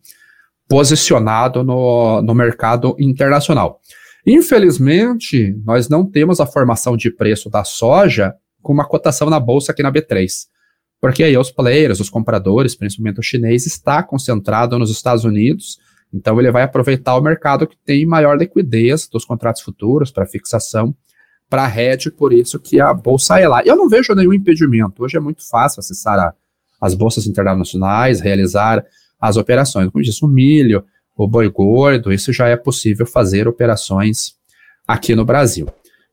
posicionado 0.69 1.62
no, 1.62 2.23
no 2.23 2.35
mercado 2.35 2.97
internacional. 2.99 3.81
Infelizmente, 4.26 5.54
nós 5.64 5.88
não 5.88 6.09
temos 6.09 6.40
a 6.40 6.47
formação 6.47 6.97
de 6.97 7.11
preço 7.11 7.50
da 7.50 7.62
soja 7.62 8.35
com 8.62 8.73
uma 8.73 8.88
cotação 8.88 9.28
na 9.28 9.38
bolsa 9.38 9.73
aqui 9.73 9.83
na 9.83 9.93
B3. 9.93 10.47
Porque 11.00 11.23
aí 11.23 11.37
os 11.37 11.50
players, 11.50 12.00
os 12.00 12.09
compradores, 12.09 12.75
principalmente 12.75 13.21
o 13.21 13.23
chinês, 13.23 13.66
está 13.66 14.02
concentrado 14.02 14.78
nos 14.78 14.90
Estados 14.90 15.25
Unidos, 15.25 15.78
então 16.12 16.40
ele 16.40 16.50
vai 16.50 16.62
aproveitar 16.62 17.14
o 17.16 17.21
mercado 17.21 17.66
que 17.66 17.76
tem 17.85 18.07
maior 18.07 18.38
liquidez 18.38 19.07
dos 19.07 19.25
contratos 19.25 19.61
futuros 19.61 20.11
para 20.11 20.25
fixação 20.25 20.97
para 21.49 21.65
a 21.65 21.67
rede, 21.67 22.11
por 22.11 22.33
isso 22.33 22.59
que 22.59 22.81
a 22.81 22.93
bolsa 22.93 23.39
é 23.39 23.47
lá. 23.47 23.63
Eu 23.65 23.77
não 23.77 23.89
vejo 23.89 24.15
nenhum 24.15 24.33
impedimento. 24.33 25.03
Hoje 25.03 25.17
é 25.17 25.21
muito 25.21 25.49
fácil 25.49 25.81
acessar 25.81 26.19
a, 26.19 26.35
as 26.81 26.95
bolsas 26.95 27.27
internacionais, 27.27 28.21
realizar 28.21 28.85
as 29.21 29.37
operações. 29.37 29.91
Como 29.91 30.05
disse, 30.05 30.25
o 30.25 30.29
milho, 30.29 30.85
o 31.17 31.29
boi 31.29 31.49
gordo, 31.49 32.13
isso 32.13 32.33
já 32.33 32.49
é 32.49 32.57
possível 32.57 33.07
fazer 33.07 33.47
operações 33.47 34.35
aqui 34.87 35.15
no 35.15 35.25
Brasil. 35.25 35.69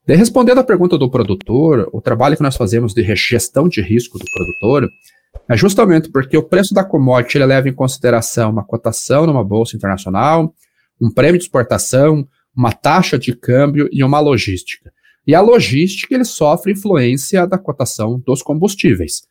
De 0.06 0.14
respondendo 0.14 0.58
à 0.58 0.64
pergunta 0.64 0.98
do 0.98 1.10
produtor, 1.10 1.88
o 1.92 2.00
trabalho 2.00 2.36
que 2.36 2.42
nós 2.42 2.56
fazemos 2.56 2.92
de 2.92 3.02
gestão 3.14 3.68
de 3.68 3.80
risco 3.80 4.18
do 4.18 4.24
produtor 4.32 4.88
é 5.48 5.56
justamente 5.56 6.10
porque 6.10 6.36
o 6.36 6.42
preço 6.42 6.74
da 6.74 6.84
commodity 6.84 7.38
ele 7.38 7.46
leva 7.46 7.68
em 7.68 7.72
consideração 7.72 8.50
uma 8.50 8.64
cotação 8.64 9.26
numa 9.26 9.44
bolsa 9.44 9.76
internacional, 9.76 10.52
um 11.00 11.10
prêmio 11.10 11.38
de 11.38 11.44
exportação, 11.44 12.26
uma 12.56 12.72
taxa 12.72 13.18
de 13.18 13.34
câmbio 13.34 13.88
e 13.92 14.02
uma 14.02 14.20
logística. 14.20 14.92
E 15.26 15.34
a 15.34 15.40
logística 15.40 16.14
ele 16.14 16.24
sofre 16.24 16.72
influência 16.72 17.46
da 17.46 17.58
cotação 17.58 18.20
dos 18.24 18.42
combustíveis. 18.42 19.22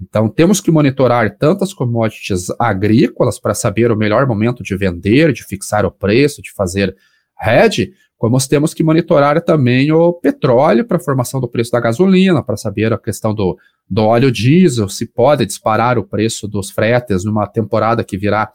Então, 0.00 0.28
temos 0.28 0.60
que 0.60 0.70
monitorar 0.70 1.36
tantas 1.36 1.74
commodities 1.74 2.46
agrícolas 2.58 3.38
para 3.38 3.52
saber 3.52 3.92
o 3.92 3.96
melhor 3.96 4.26
momento 4.26 4.62
de 4.62 4.74
vender, 4.76 5.32
de 5.32 5.44
fixar 5.44 5.84
o 5.84 5.90
preço, 5.90 6.40
de 6.40 6.52
fazer 6.52 6.96
hedge, 7.42 7.92
como 8.16 8.36
temos 8.46 8.74
que 8.74 8.84
monitorar 8.84 9.40
também 9.42 9.90
o 9.92 10.12
petróleo 10.12 10.84
para 10.84 10.98
a 10.98 11.00
formação 11.00 11.40
do 11.40 11.48
preço 11.48 11.70
da 11.72 11.80
gasolina, 11.80 12.42
para 12.42 12.56
saber 12.56 12.92
a 12.92 12.98
questão 12.98 13.34
do, 13.34 13.56
do 13.88 14.02
óleo 14.02 14.30
diesel, 14.30 14.88
se 14.88 15.06
pode 15.06 15.46
disparar 15.46 15.98
o 15.98 16.04
preço 16.04 16.46
dos 16.46 16.70
fretes 16.70 17.24
numa 17.24 17.46
temporada 17.46 18.04
que 18.04 18.18
virá 18.18 18.50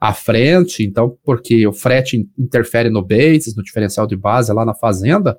à 0.00 0.12
frente, 0.12 0.84
então, 0.84 1.16
porque 1.24 1.66
o 1.66 1.72
frete 1.72 2.28
interfere 2.36 2.90
no 2.90 3.02
basis, 3.02 3.54
no 3.56 3.62
diferencial 3.62 4.06
de 4.06 4.16
base 4.16 4.52
lá 4.52 4.64
na 4.64 4.74
fazenda, 4.74 5.38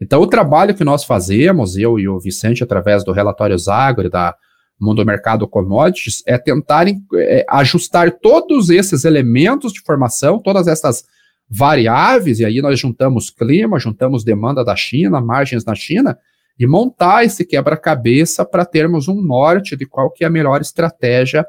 então, 0.00 0.20
o 0.20 0.26
trabalho 0.26 0.74
que 0.74 0.84
nós 0.84 1.04
fazemos, 1.04 1.76
eu 1.76 1.98
e 1.98 2.06
o 2.08 2.18
Vicente, 2.18 2.62
através 2.62 3.02
do 3.02 3.12
relatório 3.12 3.58
Zagre, 3.58 4.10
da 4.10 4.34
Mundo 4.78 5.04
Mercado 5.06 5.48
Commodities, 5.48 6.22
é 6.26 6.36
tentar 6.36 6.86
é, 6.88 7.46
ajustar 7.48 8.10
todos 8.10 8.68
esses 8.68 9.04
elementos 9.04 9.72
de 9.72 9.80
formação, 9.80 10.38
todas 10.38 10.68
essas 10.68 11.04
variáveis, 11.48 12.40
e 12.40 12.44
aí 12.44 12.60
nós 12.60 12.78
juntamos 12.78 13.30
clima, 13.30 13.78
juntamos 13.78 14.22
demanda 14.22 14.64
da 14.64 14.76
China, 14.76 15.20
margens 15.20 15.64
na 15.64 15.74
China, 15.74 16.18
e 16.58 16.66
montar 16.66 17.24
esse 17.24 17.44
quebra-cabeça 17.44 18.44
para 18.44 18.64
termos 18.66 19.08
um 19.08 19.22
norte 19.22 19.76
de 19.76 19.86
qual 19.86 20.10
que 20.10 20.24
é 20.24 20.26
a 20.26 20.30
melhor 20.30 20.60
estratégia 20.60 21.46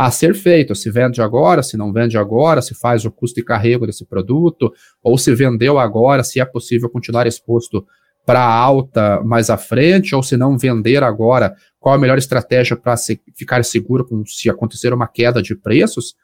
a 0.00 0.10
ser 0.10 0.34
feito. 0.34 0.74
Se 0.74 0.90
vende 0.90 1.20
agora, 1.20 1.62
se 1.62 1.76
não 1.76 1.92
vende 1.92 2.16
agora, 2.16 2.62
se 2.62 2.74
faz 2.74 3.04
o 3.04 3.10
custo 3.10 3.38
de 3.38 3.44
carrego 3.44 3.86
desse 3.86 4.06
produto, 4.06 4.72
ou 5.02 5.18
se 5.18 5.34
vendeu 5.34 5.78
agora, 5.78 6.24
se 6.24 6.40
é 6.40 6.44
possível 6.46 6.88
continuar 6.88 7.26
exposto 7.26 7.86
para 8.24 8.42
alta 8.42 9.22
mais 9.22 9.50
à 9.50 9.58
frente, 9.58 10.14
ou 10.14 10.22
se 10.22 10.38
não 10.38 10.56
vender 10.56 11.02
agora, 11.02 11.54
qual 11.78 11.94
a 11.94 11.98
melhor 11.98 12.16
estratégia 12.16 12.78
para 12.78 12.96
se, 12.96 13.20
ficar 13.36 13.62
seguro 13.62 14.06
com, 14.06 14.24
se 14.24 14.48
acontecer 14.48 14.94
uma 14.94 15.06
queda 15.06 15.42
de 15.42 15.54
preços. 15.54 16.14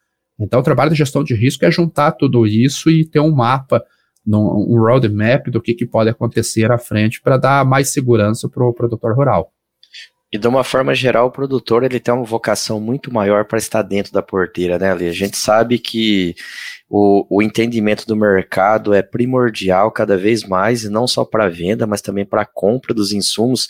Então, 0.40 0.60
o 0.60 0.62
trabalho 0.62 0.92
de 0.92 0.96
gestão 0.96 1.22
de 1.22 1.34
risco 1.34 1.66
é 1.66 1.70
juntar 1.70 2.12
tudo 2.12 2.46
isso 2.46 2.88
e 2.88 3.04
ter 3.04 3.20
um 3.20 3.30
mapa, 3.30 3.84
um 4.26 4.80
roadmap 4.80 5.50
do 5.50 5.60
que, 5.60 5.74
que 5.74 5.84
pode 5.84 6.08
acontecer 6.08 6.72
à 6.72 6.78
frente 6.78 7.20
para 7.20 7.36
dar 7.36 7.62
mais 7.62 7.90
segurança 7.90 8.48
para 8.48 8.64
o 8.64 8.72
produtor 8.72 9.14
rural. 9.14 9.52
E 10.32 10.38
de 10.38 10.48
uma 10.48 10.64
forma 10.64 10.92
geral, 10.94 11.28
o 11.28 11.30
produtor 11.30 11.84
ele 11.84 12.00
tem 12.00 12.12
uma 12.12 12.24
vocação 12.24 12.80
muito 12.80 13.12
maior 13.12 13.44
para 13.44 13.58
estar 13.58 13.82
dentro 13.82 14.12
da 14.12 14.22
porteira, 14.22 14.78
né, 14.78 14.90
Ali? 14.90 15.08
A 15.08 15.12
gente 15.12 15.36
sabe 15.36 15.78
que 15.78 16.34
o, 16.88 17.26
o 17.30 17.42
entendimento 17.42 18.06
do 18.06 18.16
mercado 18.16 18.92
é 18.92 19.02
primordial 19.02 19.90
cada 19.92 20.16
vez 20.16 20.42
mais, 20.42 20.82
e 20.82 20.88
não 20.88 21.06
só 21.06 21.24
para 21.24 21.48
venda, 21.48 21.86
mas 21.86 22.02
também 22.02 22.24
para 22.24 22.42
a 22.42 22.46
compra 22.46 22.92
dos 22.92 23.12
insumos. 23.12 23.68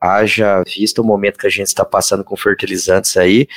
Haja 0.00 0.62
visto 0.66 1.00
o 1.00 1.04
momento 1.04 1.38
que 1.38 1.46
a 1.46 1.50
gente 1.50 1.68
está 1.68 1.84
passando 1.84 2.24
com 2.24 2.36
fertilizantes 2.36 3.16
aí, 3.16 3.48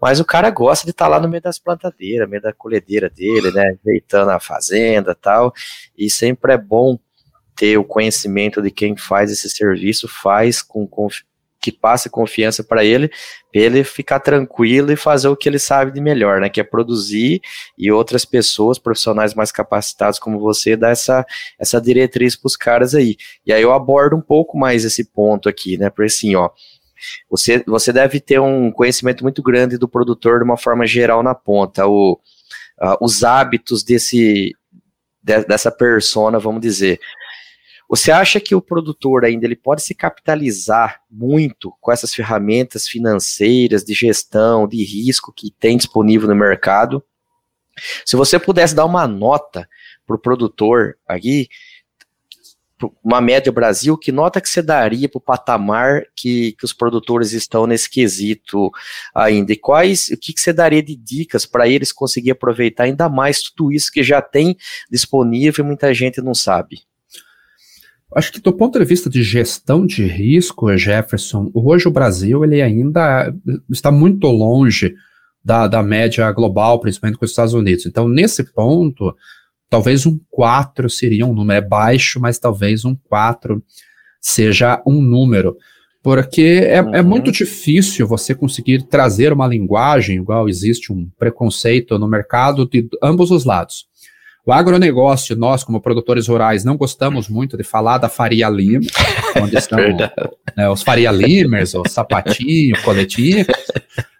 mas 0.00 0.20
o 0.20 0.24
cara 0.24 0.50
gosta 0.50 0.84
de 0.84 0.90
estar 0.90 1.06
tá 1.06 1.08
lá 1.08 1.20
no 1.20 1.28
meio 1.28 1.42
das 1.42 1.58
plantadeiras, 1.58 2.26
no 2.26 2.30
meio 2.30 2.42
da 2.42 2.52
colhedeira 2.52 3.08
dele, 3.08 3.50
né, 3.52 3.76
ajeitando 3.80 4.30
a 4.32 4.40
fazenda 4.40 5.14
tal, 5.14 5.52
e 5.96 6.10
sempre 6.10 6.52
é 6.52 6.58
bom 6.58 6.98
ter 7.56 7.78
o 7.78 7.84
conhecimento 7.84 8.60
de 8.60 8.70
quem 8.70 8.96
faz 8.96 9.30
esse 9.30 9.48
serviço, 9.48 10.08
faz 10.08 10.60
com, 10.60 10.86
com 10.86 11.08
que 11.64 11.72
passe 11.72 12.10
confiança 12.10 12.62
para 12.62 12.84
ele, 12.84 13.08
para 13.08 13.62
ele 13.62 13.82
ficar 13.84 14.20
tranquilo 14.20 14.92
e 14.92 14.96
fazer 14.96 15.28
o 15.28 15.36
que 15.36 15.48
ele 15.48 15.58
sabe 15.58 15.90
de 15.90 15.98
melhor, 15.98 16.38
né? 16.38 16.50
Que 16.50 16.60
é 16.60 16.64
produzir 16.64 17.40
e 17.78 17.90
outras 17.90 18.26
pessoas, 18.26 18.78
profissionais 18.78 19.32
mais 19.32 19.50
capacitados 19.50 20.18
como 20.18 20.38
você, 20.38 20.76
dar 20.76 20.90
essa, 20.90 21.24
essa 21.58 21.80
diretriz 21.80 22.36
para 22.36 22.48
os 22.48 22.54
caras 22.54 22.94
aí. 22.94 23.16
E 23.46 23.52
aí 23.52 23.62
eu 23.62 23.72
abordo 23.72 24.14
um 24.14 24.20
pouco 24.20 24.58
mais 24.58 24.84
esse 24.84 25.06
ponto 25.06 25.48
aqui, 25.48 25.78
né? 25.78 25.88
Porque 25.88 26.04
assim, 26.04 26.34
ó. 26.34 26.50
Você, 27.30 27.62
você 27.66 27.92
deve 27.92 28.20
ter 28.20 28.38
um 28.38 28.70
conhecimento 28.70 29.22
muito 29.22 29.42
grande 29.42 29.78
do 29.78 29.88
produtor 29.88 30.38
de 30.40 30.44
uma 30.44 30.56
forma 30.58 30.86
geral 30.86 31.22
na 31.22 31.34
ponta, 31.34 31.86
o, 31.86 32.18
uh, 32.80 32.96
os 33.00 33.24
hábitos 33.24 33.82
desse, 33.82 34.54
de, 35.22 35.44
dessa 35.44 35.70
persona, 35.70 36.38
vamos 36.38 36.60
dizer. 36.60 37.00
Você 37.88 38.10
acha 38.10 38.40
que 38.40 38.54
o 38.54 38.62
produtor 38.62 39.24
ainda 39.24 39.46
ele 39.46 39.56
pode 39.56 39.82
se 39.82 39.94
capitalizar 39.94 41.00
muito 41.10 41.72
com 41.80 41.92
essas 41.92 42.14
ferramentas 42.14 42.88
financeiras 42.88 43.84
de 43.84 43.94
gestão, 43.94 44.66
de 44.66 44.82
risco 44.82 45.32
que 45.32 45.50
tem 45.50 45.76
disponível 45.76 46.28
no 46.28 46.34
mercado? 46.34 47.04
Se 48.04 48.16
você 48.16 48.38
pudesse 48.38 48.74
dar 48.74 48.84
uma 48.84 49.06
nota 49.06 49.68
para 50.06 50.16
o 50.16 50.18
produtor 50.18 50.96
aqui, 51.06 51.48
uma 53.02 53.20
média 53.20 53.52
Brasil, 53.52 53.96
que 53.96 54.12
nota 54.12 54.40
que 54.40 54.48
você 54.48 54.60
daria 54.60 55.08
para 55.08 55.18
o 55.18 55.22
patamar 55.22 56.02
que, 56.16 56.52
que 56.52 56.64
os 56.64 56.72
produtores 56.72 57.32
estão 57.32 57.66
nesse 57.66 57.88
quesito 57.88 58.70
ainda? 59.14 59.52
E 59.52 59.56
quais, 59.56 60.08
o 60.08 60.16
que, 60.16 60.32
que 60.32 60.40
você 60.40 60.52
daria 60.52 60.82
de 60.82 60.96
dicas 60.96 61.46
para 61.46 61.68
eles 61.68 61.92
conseguirem 61.92 62.32
aproveitar 62.32 62.84
ainda 62.84 63.08
mais 63.08 63.42
tudo 63.42 63.72
isso 63.72 63.90
que 63.90 64.02
já 64.02 64.20
tem 64.20 64.56
disponível 64.90 65.64
e 65.64 65.68
muita 65.68 65.94
gente 65.94 66.20
não 66.20 66.34
sabe? 66.34 66.82
Acho 68.14 68.32
que 68.32 68.40
do 68.40 68.52
ponto 68.52 68.78
de 68.78 68.84
vista 68.84 69.10
de 69.10 69.22
gestão 69.22 69.86
de 69.86 70.04
risco, 70.06 70.76
Jefferson, 70.76 71.50
hoje 71.52 71.88
o 71.88 71.92
Brasil 71.92 72.44
ele 72.44 72.62
ainda 72.62 73.34
está 73.70 73.90
muito 73.90 74.26
longe 74.28 74.94
da, 75.44 75.66
da 75.66 75.82
média 75.82 76.30
global, 76.32 76.80
principalmente 76.80 77.18
com 77.18 77.24
os 77.24 77.30
Estados 77.30 77.54
Unidos. 77.54 77.86
Então, 77.86 78.08
nesse 78.08 78.44
ponto, 78.44 79.14
talvez 79.68 80.06
um 80.06 80.18
4 80.30 80.88
seria 80.88 81.26
um 81.26 81.34
número, 81.34 81.58
é 81.58 81.60
baixo, 81.60 82.20
mas 82.20 82.38
talvez 82.38 82.84
um 82.84 82.94
4 82.94 83.62
seja 84.20 84.82
um 84.86 85.02
número. 85.02 85.56
Porque 86.02 86.42
é, 86.42 86.74
é 86.74 86.82
uhum. 86.82 86.94
é 86.94 87.02
muito 87.02 87.32
difícil 87.32 88.06
você 88.06 88.34
conseguir 88.34 88.82
trazer 88.82 89.32
uma 89.32 89.46
linguagem, 89.46 90.16
igual 90.16 90.48
existe 90.48 90.92
um 90.92 91.08
preconceito 91.18 91.98
no 91.98 92.06
mercado 92.06 92.66
de 92.68 92.88
ambos 93.02 93.30
os 93.30 93.44
lados. 93.44 93.86
O 94.46 94.52
agronegócio, 94.52 95.34
nós, 95.34 95.64
como 95.64 95.80
produtores 95.80 96.28
rurais, 96.28 96.64
não 96.64 96.76
gostamos 96.76 97.30
muito 97.30 97.56
de 97.56 97.64
falar 97.64 97.96
da 97.96 98.10
Faria 98.10 98.48
Lima, 98.50 98.84
onde 99.42 99.56
estão 99.56 99.78
né, 100.54 100.68
os 100.68 100.82
Faria 100.82 101.10
Limers, 101.10 101.74
o 101.74 101.82
sapatinho, 101.88 102.76
o 102.76 102.82
coletinho. 102.82 103.46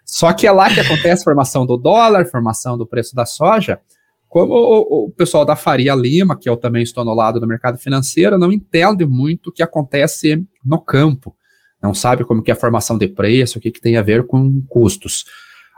Só 0.03 0.33
que 0.33 0.47
é 0.47 0.51
lá 0.51 0.73
que 0.73 0.79
acontece 0.79 1.21
a 1.21 1.25
formação 1.25 1.63
do 1.63 1.77
dólar, 1.77 2.25
formação 2.25 2.75
do 2.75 2.87
preço 2.87 3.15
da 3.15 3.25
soja. 3.25 3.79
Como 4.27 4.51
o, 4.51 5.05
o, 5.05 5.11
pessoal 5.11 5.45
da 5.45 5.55
Faria 5.55 5.93
Lima, 5.93 6.37
que 6.37 6.49
eu 6.49 6.57
também 6.57 6.81
estou 6.81 7.05
no 7.05 7.13
lado 7.13 7.39
do 7.39 7.47
mercado 7.47 7.77
financeiro, 7.77 8.37
não 8.37 8.51
entende 8.51 9.05
muito 9.05 9.49
o 9.49 9.53
que 9.53 9.61
acontece 9.61 10.43
no 10.63 10.81
campo. 10.81 11.35
Não 11.81 11.93
sabe 11.93 12.25
como 12.25 12.41
que 12.41 12.49
é 12.49 12.53
a 12.53 12.57
formação 12.57 12.97
de 12.97 13.07
preço, 13.07 13.59
o 13.59 13.61
que, 13.61 13.69
que 13.69 13.79
tem 13.79 13.95
a 13.95 14.01
ver 14.01 14.25
com 14.25 14.59
custos. 14.67 15.23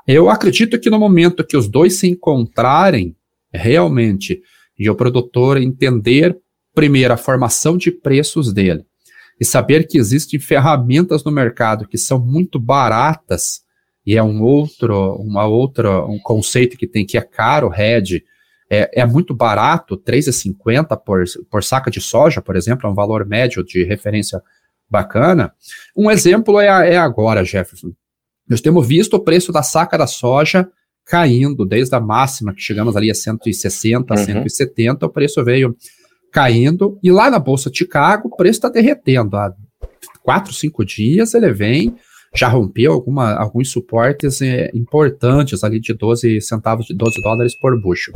Eu 0.08 0.30
acredito 0.30 0.80
que 0.80 0.90
no 0.90 0.98
momento 0.98 1.46
que 1.46 1.58
os 1.58 1.68
dois 1.68 2.00
se 2.00 2.08
encontrarem, 2.08 3.14
realmente, 3.54 4.42
e 4.78 4.90
o 4.90 4.96
produtor 4.96 5.58
entender 5.58 6.38
primeiro 6.74 7.14
a 7.14 7.18
formação 7.18 7.78
de 7.78 7.92
preços 7.92 8.54
dele 8.54 8.86
e 9.40 9.46
saber 9.46 9.88
que 9.88 9.98
existem 9.98 10.40
ferramentas 10.40 11.24
no 11.24 11.32
mercado 11.32 11.88
que 11.88 11.98
são 11.98 12.20
muito 12.20 12.60
baratas 12.60 13.62
e 14.06 14.16
é 14.16 14.24
um 14.24 14.42
outro, 14.42 15.16
uma 15.16 15.46
outra, 15.46 16.06
um 16.06 16.18
conceito 16.20 16.78
que 16.78 16.88
tem 16.88 17.06
que 17.06 17.18
é 17.18 17.22
caro, 17.22 17.68
Red, 17.68 18.24
é, 18.70 19.02
é 19.02 19.06
muito 19.06 19.36
barato, 19.36 19.98
3,50 19.98 20.98
por, 21.04 21.24
por 21.50 21.64
saca 21.64 21.92
de 21.92 22.00
soja, 22.00 22.42
por 22.42 22.56
exemplo, 22.56 22.88
é 22.88 22.90
um 22.90 22.96
valor 22.96 23.26
médio 23.26 23.66
de 23.66 23.84
referência 23.84 24.42
bacana. 24.90 25.54
Um 25.96 26.10
exemplo 26.10 26.60
é, 26.60 26.68
é 26.94 26.98
agora, 26.98 27.44
Jefferson. 27.44 27.92
Nós 28.48 28.62
temos 28.62 28.88
visto 28.88 29.16
o 29.16 29.20
preço 29.20 29.52
da 29.52 29.62
saca 29.62 29.98
da 29.98 30.08
soja 30.08 30.70
caindo 31.08 31.66
desde 31.66 31.96
a 31.96 32.00
máxima, 32.00 32.54
que 32.54 32.62
chegamos 32.62 32.96
ali 32.96 33.10
a 33.10 33.16
160, 33.16 34.14
uhum. 34.14 34.26
170, 34.26 35.06
o 35.06 35.10
preço 35.10 35.44
veio 35.44 35.76
caindo, 36.32 37.00
e 37.02 37.10
lá 37.10 37.30
na 37.30 37.40
Bolsa 37.40 37.72
de 37.72 37.78
Chicago 37.78 38.28
o 38.28 38.36
preço 38.36 38.58
está 38.58 38.70
derretendo. 38.70 39.38
Há 39.38 39.54
quatro, 40.22 40.54
cinco 40.54 40.86
dias 40.86 41.34
ele 41.34 41.52
vem, 41.54 41.96
já 42.36 42.50
rompeu 42.50 42.92
alguma, 42.92 43.34
alguns 43.36 43.72
suportes 43.72 44.42
é, 44.42 44.70
importantes 44.74 45.64
ali 45.64 45.80
de 45.80 45.94
12 45.94 46.42
centavos, 46.42 46.86
de 46.86 46.94
12 46.94 47.22
dólares 47.22 47.58
por 47.58 47.82
bushel. 47.82 48.14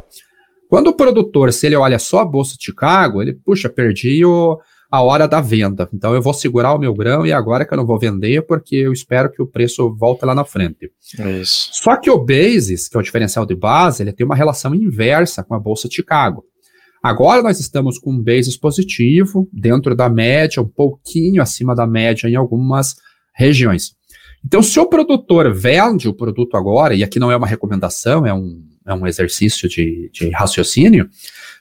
Quando 0.70 0.88
o 0.88 0.94
produtor, 0.94 1.52
se 1.54 1.68
ele 1.68 1.76
olha 1.76 1.98
só 1.98 2.20
a 2.20 2.26
Bolsa 2.26 2.56
de 2.58 2.66
Chicago, 2.66 3.22
ele, 3.22 3.34
puxa, 3.34 3.70
perdi 3.70 4.24
o, 4.26 4.60
a 4.92 5.02
hora 5.02 5.26
da 5.26 5.40
venda. 5.40 5.90
Então 5.94 6.14
eu 6.14 6.22
vou 6.22 6.34
segurar 6.34 6.74
o 6.74 6.78
meu 6.78 6.94
grão 6.94 7.26
e 7.26 7.32
agora 7.32 7.66
que 7.66 7.74
eu 7.74 7.78
não 7.78 7.86
vou 7.86 7.98
vender 7.98 8.42
porque 8.46 8.76
eu 8.76 8.92
espero 8.92 9.32
que 9.32 9.42
o 9.42 9.48
preço 9.48 9.96
volte 9.96 10.26
lá 10.26 10.36
na 10.36 10.44
frente. 10.44 10.92
Isso. 11.40 11.70
Só 11.72 11.96
que 11.96 12.12
o 12.12 12.20
basis, 12.20 12.90
que 12.90 12.98
é 12.98 13.00
o 13.00 13.04
diferencial 13.04 13.46
de 13.46 13.56
base, 13.56 14.04
ele 14.04 14.12
tem 14.12 14.26
uma 14.26 14.36
relação 14.36 14.76
inversa 14.76 15.44
com 15.44 15.56
a 15.56 15.60
bolsa 15.60 15.88
de 15.88 15.96
Chicago. 15.96 16.44
Agora 17.02 17.42
nós 17.42 17.60
estamos 17.60 17.98
com 17.98 18.12
um 18.12 18.22
basis 18.22 18.58
positivo, 18.58 19.48
dentro 19.52 19.96
da 19.96 20.10
média, 20.10 20.62
um 20.62 20.68
pouquinho 20.68 21.42
acima 21.42 21.74
da 21.74 21.88
média 21.88 22.28
em 22.28 22.36
algumas 22.36 22.96
regiões. 23.34 23.96
Então, 24.46 24.62
se 24.62 24.80
o 24.80 24.88
produtor 24.88 25.52
vende 25.54 26.08
o 26.08 26.14
produto 26.14 26.58
agora, 26.58 26.94
e 26.94 27.04
aqui 27.04 27.20
não 27.20 27.32
é 27.32 27.36
uma 27.36 27.48
recomendação, 27.48 28.26
é 28.26 28.34
um, 28.34 28.62
é 28.86 28.94
um 28.94 29.06
exercício 29.06 29.70
de, 29.70 30.10
de 30.14 30.30
raciocínio, 30.30 31.10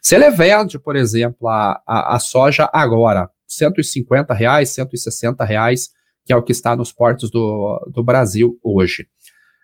se 0.00 0.14
ele 0.14 0.30
vende, 0.30 0.78
por 0.78 0.96
exemplo, 0.96 1.48
a, 1.48 1.80
a, 1.86 2.16
a 2.16 2.18
soja 2.18 2.68
agora, 2.72 3.28
150 3.46 4.32
reais, 4.32 4.70
160 4.70 5.44
reais, 5.44 5.90
que 6.24 6.32
é 6.32 6.36
o 6.36 6.42
que 6.42 6.52
está 6.52 6.74
nos 6.74 6.92
portos 6.92 7.30
do, 7.30 7.90
do 7.92 8.02
Brasil 8.02 8.58
hoje. 8.62 9.06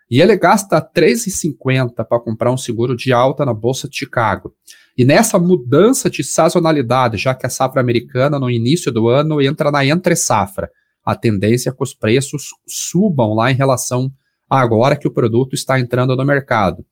E 0.09 0.21
ele 0.21 0.37
gasta 0.37 0.81
3,50 0.81 2.05
para 2.05 2.19
comprar 2.19 2.51
um 2.51 2.57
seguro 2.57 2.95
de 2.95 3.11
alta 3.11 3.45
na 3.45 3.53
Bolsa 3.53 3.89
de 3.89 3.97
Chicago. 3.97 4.53
E 4.97 5.03
nessa 5.03 5.37
mudança 5.37 6.09
de 6.09 6.23
sazonalidade, 6.23 7.17
já 7.17 7.35
que 7.35 7.45
a 7.45 7.49
safra 7.49 7.81
americana 7.81 8.39
no 8.39 8.49
início 8.49 8.91
do 8.91 9.09
ano 9.09 9.41
entra 9.41 9.69
na 9.69 9.85
entre 9.85 10.15
safra, 10.15 10.71
a 11.05 11.15
tendência 11.15 11.69
é 11.69 11.73
que 11.73 11.83
os 11.83 11.93
preços 11.93 12.49
subam 12.67 13.33
lá 13.33 13.51
em 13.51 13.55
relação 13.55 14.11
a 14.49 14.59
agora 14.59 14.95
que 14.95 15.07
o 15.07 15.13
produto 15.13 15.53
está 15.53 15.79
entrando 15.79 16.15
no 16.15 16.25
mercado. 16.25 16.85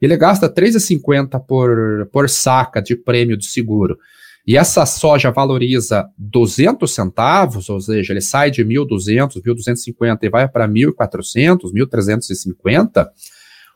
Ele 0.00 0.16
gasta 0.16 0.48
3,50 0.48 1.40
por, 1.46 2.08
por 2.12 2.28
saca 2.28 2.80
de 2.80 2.94
prêmio 2.94 3.36
de 3.36 3.46
seguro. 3.46 3.98
E 4.46 4.56
essa 4.56 4.86
soja 4.86 5.30
valoriza 5.30 6.08
200 6.16 6.90
centavos, 6.90 7.68
ou 7.68 7.78
seja, 7.80 8.14
ele 8.14 8.20
sai 8.22 8.50
de 8.50 8.64
1.200, 8.64 9.42
1.250 9.42 10.18
e 10.22 10.30
vai 10.30 10.48
para 10.48 10.66
1.400, 10.66 11.72
1.350. 11.74 13.08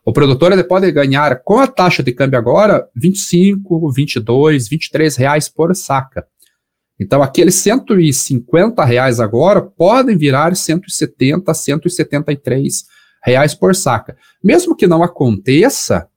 O 0.04 0.12
produtor 0.12 0.50
ele 0.50 0.64
pode 0.64 0.90
ganhar 0.90 1.42
com 1.42 1.58
a 1.58 1.66
taxa 1.66 2.02
de 2.02 2.12
câmbio 2.12 2.38
agora 2.38 2.88
25, 2.96 3.92
22, 3.92 4.68
23 4.68 5.16
reais 5.16 5.48
por 5.48 5.76
saca. 5.76 6.26
Então, 6.98 7.22
aqueles 7.22 7.56
150 7.56 8.84
reais 8.84 9.20
agora 9.20 9.60
podem 9.60 10.16
virar 10.16 10.56
170, 10.56 11.52
173 11.52 12.84
reais 13.22 13.54
por 13.54 13.74
saca. 13.74 14.16
Mesmo 14.42 14.74
que 14.74 14.86
não 14.86 15.02
aconteça, 15.02 16.08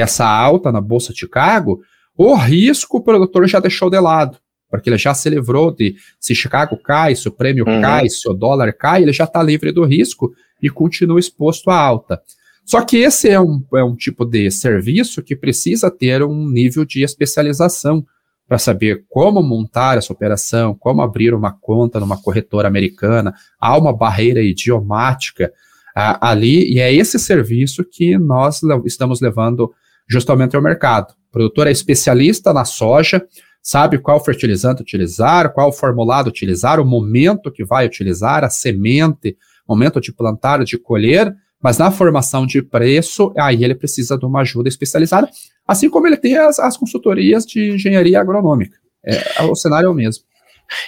essa 0.00 0.26
alta 0.26 0.72
na 0.72 0.80
Bolsa 0.80 1.12
de 1.12 1.20
Chicago, 1.20 1.80
o 2.16 2.34
risco 2.34 2.98
o 2.98 3.02
produtor 3.02 3.46
já 3.46 3.60
deixou 3.60 3.90
de 3.90 3.98
lado, 3.98 4.38
porque 4.70 4.88
ele 4.88 4.98
já 4.98 5.14
se 5.14 5.28
livrou 5.28 5.74
de 5.74 5.96
se 6.18 6.34
Chicago 6.34 6.76
cai, 6.76 7.14
se 7.14 7.28
o 7.28 7.32
prêmio 7.32 7.64
uhum. 7.66 7.80
cai, 7.80 8.08
se 8.08 8.28
o 8.28 8.32
dólar 8.32 8.72
cai, 8.72 9.02
ele 9.02 9.12
já 9.12 9.24
está 9.24 9.42
livre 9.42 9.72
do 9.72 9.84
risco 9.84 10.32
e 10.62 10.70
continua 10.70 11.20
exposto 11.20 11.70
à 11.70 11.76
alta. 11.76 12.20
Só 12.64 12.80
que 12.82 12.98
esse 12.98 13.28
é 13.28 13.40
um, 13.40 13.62
é 13.74 13.82
um 13.82 13.96
tipo 13.96 14.24
de 14.24 14.50
serviço 14.50 15.22
que 15.22 15.34
precisa 15.34 15.90
ter 15.90 16.22
um 16.22 16.48
nível 16.48 16.84
de 16.84 17.02
especialização 17.02 18.04
para 18.46 18.58
saber 18.58 19.04
como 19.08 19.42
montar 19.42 19.98
essa 19.98 20.12
operação, 20.12 20.74
como 20.74 21.02
abrir 21.02 21.34
uma 21.34 21.52
conta 21.52 21.98
numa 21.98 22.20
corretora 22.20 22.68
americana, 22.68 23.34
há 23.58 23.76
uma 23.76 23.92
barreira 23.92 24.42
idiomática 24.42 25.52
ah, 25.94 26.30
ali, 26.30 26.72
e 26.72 26.78
é 26.78 26.92
esse 26.92 27.18
serviço 27.18 27.84
que 27.84 28.16
nós 28.18 28.60
estamos 28.84 29.20
levando 29.20 29.72
justamente 30.12 30.54
ao 30.54 30.62
mercado. 30.62 31.12
O 31.28 31.32
produtor 31.32 31.66
é 31.66 31.70
especialista 31.70 32.52
na 32.52 32.64
soja, 32.64 33.24
sabe 33.62 33.98
qual 33.98 34.22
fertilizante 34.22 34.82
utilizar, 34.82 35.52
qual 35.52 35.72
formulado 35.72 36.28
utilizar, 36.28 36.78
o 36.78 36.84
momento 36.84 37.50
que 37.50 37.64
vai 37.64 37.86
utilizar, 37.86 38.44
a 38.44 38.50
semente, 38.50 39.36
momento 39.66 40.00
de 40.00 40.12
plantar, 40.12 40.62
de 40.64 40.76
colher, 40.76 41.34
mas 41.62 41.78
na 41.78 41.90
formação 41.90 42.44
de 42.44 42.60
preço, 42.60 43.32
aí 43.38 43.64
ele 43.64 43.74
precisa 43.74 44.18
de 44.18 44.26
uma 44.26 44.40
ajuda 44.40 44.68
especializada, 44.68 45.30
assim 45.66 45.88
como 45.88 46.06
ele 46.06 46.16
tem 46.16 46.36
as, 46.36 46.58
as 46.58 46.76
consultorias 46.76 47.46
de 47.46 47.70
engenharia 47.70 48.20
agronômica. 48.20 48.76
É, 49.04 49.42
o 49.44 49.54
cenário 49.54 49.86
é 49.86 49.90
o 49.90 49.94
mesmo. 49.94 50.24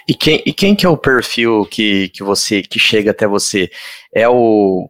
E 0.08 0.14
quem, 0.14 0.42
e 0.44 0.52
quem 0.52 0.74
que 0.74 0.86
é 0.86 0.88
o 0.88 0.96
perfil 0.96 1.64
que, 1.66 2.08
que 2.08 2.22
você 2.22 2.62
que 2.62 2.78
chega 2.78 3.10
até 3.10 3.26
você? 3.26 3.70
É 4.14 4.28
o 4.28 4.88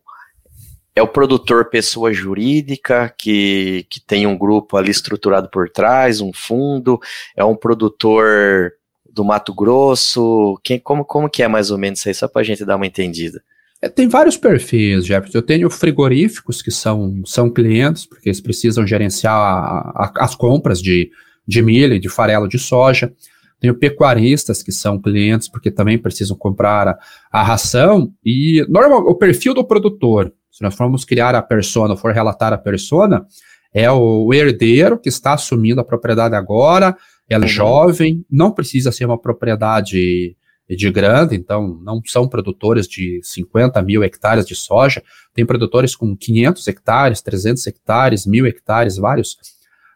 é 0.97 1.03
o 1.03 1.09
produtor 1.09 1.69
pessoa 1.71 2.13
jurídica 2.13 3.13
que, 3.19 3.87
que 3.91 4.01
tem 4.01 4.27
um 4.27 4.39
grupo 4.39 4.77
ali 4.77 4.91
estruturado 4.91 5.49
por 5.51 5.69
trás, 5.69 6.21
um 6.21 6.33
fundo, 6.33 7.01
é 7.37 7.45
um 7.45 7.57
produtor 7.57 8.73
do 9.13 9.25
Mato 9.25 9.53
Grosso, 9.55 10.59
quem, 10.63 10.79
como, 10.79 11.05
como 11.05 11.29
que 11.29 11.43
é 11.43 11.49
mais 11.49 11.71
ou 11.71 11.79
menos 11.79 12.01
isso 12.01 12.09
aí, 12.09 12.15
só 12.15 12.29
para 12.29 12.43
a 12.43 12.45
gente 12.45 12.65
dar 12.65 12.77
uma 12.77 12.87
entendida? 12.87 13.43
É, 13.81 13.89
tem 13.89 14.09
vários 14.09 14.37
perfis, 14.37 15.05
Jefferson. 15.05 15.39
Eu 15.39 15.43
tenho 15.43 15.69
frigoríficos 15.69 16.63
que 16.63 16.71
são, 16.71 17.23
são 17.27 17.51
clientes, 17.51 18.07
porque 18.07 18.29
eles 18.29 18.41
precisam 18.41 18.87
gerenciar 18.87 19.35
a, 19.35 20.05
a, 20.05 20.13
as 20.25 20.35
compras 20.35 20.81
de, 20.81 21.11
de 21.47 21.61
milho 21.61 22.01
de 22.01 22.09
farelo 22.09 22.49
de 22.49 22.59
soja. 22.59 23.13
Tenho 23.61 23.75
pecuaristas 23.75 24.63
que 24.63 24.73
são 24.73 25.01
clientes, 25.01 25.49
porque 25.49 25.71
também 25.71 25.99
precisam 25.99 26.37
comprar 26.37 26.89
a, 26.89 26.99
a 27.31 27.43
ração. 27.43 28.13
E 28.25 28.65
normal, 28.69 29.01
o 29.01 29.15
perfil 29.15 29.55
do 29.55 29.65
produtor, 29.65 30.33
se 30.55 30.63
nós 30.63 30.77
formos 30.77 31.05
criar 31.05 31.35
a 31.35 31.43
persona, 31.43 31.97
for 31.97 32.13
relatar 32.13 32.53
a 32.53 32.59
persona, 32.59 33.27
é 33.73 33.91
o 33.91 34.33
herdeiro 34.33 34.97
que 34.97 35.09
está 35.09 35.35
assumindo 35.35 35.81
a 35.81 35.85
propriedade 35.85 36.37
agora, 36.37 36.97
é 37.29 37.37
uhum. 37.37 37.45
jovem, 37.45 38.25
não 38.31 38.53
precisa 38.53 38.93
ser 38.93 39.05
uma 39.05 39.21
propriedade 39.21 40.37
de 40.71 40.91
grande, 40.93 41.35
então 41.35 41.81
não 41.83 42.01
são 42.07 42.29
produtores 42.29 42.87
de 42.87 43.19
50 43.25 43.83
mil 43.83 44.05
hectares 44.05 44.47
de 44.47 44.55
soja, 44.55 45.03
tem 45.35 45.45
produtores 45.45 45.97
com 45.97 46.17
500 46.17 46.69
hectares, 46.69 47.21
300 47.21 47.67
hectares, 47.67 48.25
mil 48.25 48.47
hectares, 48.47 48.97
vários 48.97 49.37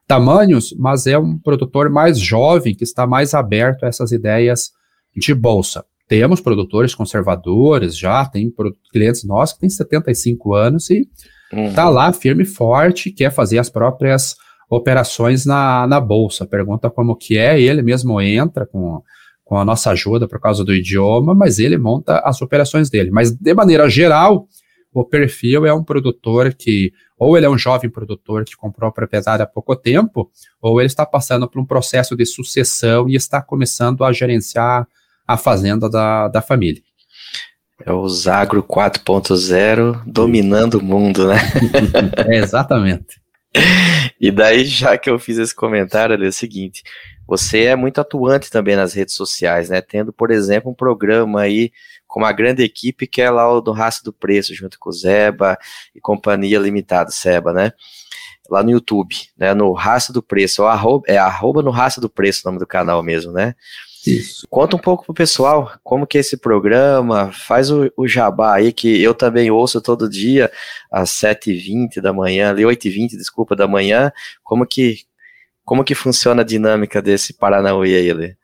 tamanhos, 0.08 0.74
mas 0.76 1.06
é 1.06 1.16
um 1.16 1.38
produtor 1.38 1.88
mais 1.88 2.18
jovem 2.18 2.74
que 2.74 2.82
está 2.82 3.06
mais 3.06 3.32
aberto 3.32 3.84
a 3.84 3.86
essas 3.86 4.10
ideias 4.10 4.72
de 5.16 5.32
bolsa. 5.32 5.84
Temos 6.08 6.40
produtores 6.40 6.94
conservadores 6.94 7.96
já, 7.96 8.24
tem 8.24 8.52
clientes 8.90 9.24
nossos 9.24 9.54
que 9.54 9.60
têm 9.60 9.68
75 9.68 10.54
anos 10.54 10.88
e 10.88 11.06
uhum. 11.52 11.72
tá 11.74 11.88
lá 11.90 12.10
firme 12.14 12.44
e 12.44 12.46
forte, 12.46 13.10
quer 13.10 13.30
fazer 13.30 13.58
as 13.58 13.68
próprias 13.68 14.34
operações 14.70 15.44
na, 15.44 15.86
na 15.86 16.00
bolsa. 16.00 16.46
Pergunta 16.46 16.90
como 16.90 17.14
que 17.14 17.36
é, 17.36 17.60
ele 17.60 17.82
mesmo 17.82 18.18
entra 18.22 18.66
com, 18.66 19.02
com 19.44 19.58
a 19.58 19.64
nossa 19.64 19.90
ajuda 19.90 20.26
por 20.26 20.40
causa 20.40 20.64
do 20.64 20.74
idioma, 20.74 21.34
mas 21.34 21.58
ele 21.58 21.76
monta 21.76 22.20
as 22.20 22.40
operações 22.40 22.88
dele. 22.88 23.10
Mas 23.10 23.30
de 23.30 23.54
maneira 23.54 23.88
geral, 23.88 24.48
o 24.92 25.04
perfil 25.04 25.66
é 25.66 25.74
um 25.74 25.84
produtor 25.84 26.54
que, 26.54 26.90
ou 27.18 27.36
ele 27.36 27.44
é 27.44 27.50
um 27.50 27.58
jovem 27.58 27.90
produtor 27.90 28.44
que 28.44 28.56
comprou 28.56 28.88
a 28.88 28.92
propriedade 28.92 29.42
há 29.42 29.46
pouco 29.46 29.76
tempo, 29.76 30.30
ou 30.60 30.80
ele 30.80 30.86
está 30.86 31.04
passando 31.04 31.48
por 31.48 31.60
um 31.60 31.66
processo 31.66 32.16
de 32.16 32.24
sucessão 32.24 33.08
e 33.08 33.14
está 33.14 33.42
começando 33.42 34.04
a 34.04 34.12
gerenciar 34.12 34.86
a 35.28 35.36
fazenda 35.36 35.90
da, 35.90 36.28
da 36.28 36.40
família. 36.40 36.82
É 37.84 37.92
o 37.92 38.08
Zagro 38.08 38.62
4.0 38.62 40.02
dominando 40.04 40.78
o 40.78 40.82
mundo, 40.82 41.28
né? 41.28 41.36
é, 42.26 42.38
exatamente. 42.38 43.20
E 44.20 44.32
daí, 44.32 44.64
já 44.64 44.98
que 44.98 45.08
eu 45.08 45.16
fiz 45.16 45.38
esse 45.38 45.54
comentário, 45.54 46.12
é 46.12 46.28
o 46.28 46.32
seguinte: 46.32 46.82
você 47.24 47.64
é 47.64 47.76
muito 47.76 48.00
atuante 48.00 48.50
também 48.50 48.74
nas 48.74 48.92
redes 48.92 49.14
sociais, 49.14 49.68
né? 49.68 49.80
Tendo, 49.80 50.12
por 50.12 50.32
exemplo, 50.32 50.72
um 50.72 50.74
programa 50.74 51.42
aí 51.42 51.70
com 52.06 52.18
uma 52.20 52.32
grande 52.32 52.64
equipe 52.64 53.06
que 53.06 53.22
é 53.22 53.30
lá 53.30 53.48
o 53.52 53.60
do 53.60 53.70
Raça 53.70 54.02
do 54.02 54.12
Preço, 54.12 54.54
junto 54.54 54.76
com 54.78 54.90
o 54.90 54.92
Zeba 54.92 55.56
e 55.94 56.00
Companhia 56.00 56.58
Limitada, 56.58 57.12
Seba, 57.12 57.52
né? 57.52 57.72
Lá 58.50 58.62
no 58.62 58.70
YouTube, 58.70 59.14
né? 59.36 59.54
No 59.54 59.72
Raça 59.72 60.12
do 60.12 60.22
Preço, 60.22 60.64
arroba, 60.64 61.04
é 61.06 61.16
arroba 61.16 61.62
no 61.62 61.70
Raça 61.70 62.00
do 62.00 62.08
Preço 62.08 62.42
o 62.44 62.48
nome 62.48 62.58
do 62.58 62.66
canal 62.66 63.02
mesmo, 63.04 63.30
né? 63.30 63.54
Isso. 64.06 64.46
Conta 64.48 64.76
um 64.76 64.78
pouco 64.78 65.04
pro 65.04 65.14
pessoal 65.14 65.72
como 65.82 66.06
que 66.06 66.18
é 66.18 66.20
esse 66.20 66.36
programa, 66.36 67.30
faz 67.32 67.70
o, 67.70 67.90
o 67.96 68.06
jabá 68.06 68.54
aí, 68.54 68.72
que 68.72 69.02
eu 69.02 69.14
também 69.14 69.50
ouço 69.50 69.80
todo 69.80 70.08
dia, 70.08 70.50
às 70.90 71.10
7h20 71.10 72.00
da 72.00 72.12
manhã, 72.12 72.50
ali 72.50 72.62
8h20, 72.62 73.10
desculpa, 73.10 73.56
da 73.56 73.66
manhã, 73.66 74.12
como 74.42 74.66
que, 74.66 74.98
como 75.64 75.84
que 75.84 75.94
funciona 75.94 76.42
a 76.42 76.44
dinâmica 76.44 77.02
desse 77.02 77.34
Paranauê 77.34 77.96
aí, 77.96 78.12
Lê? 78.12 78.36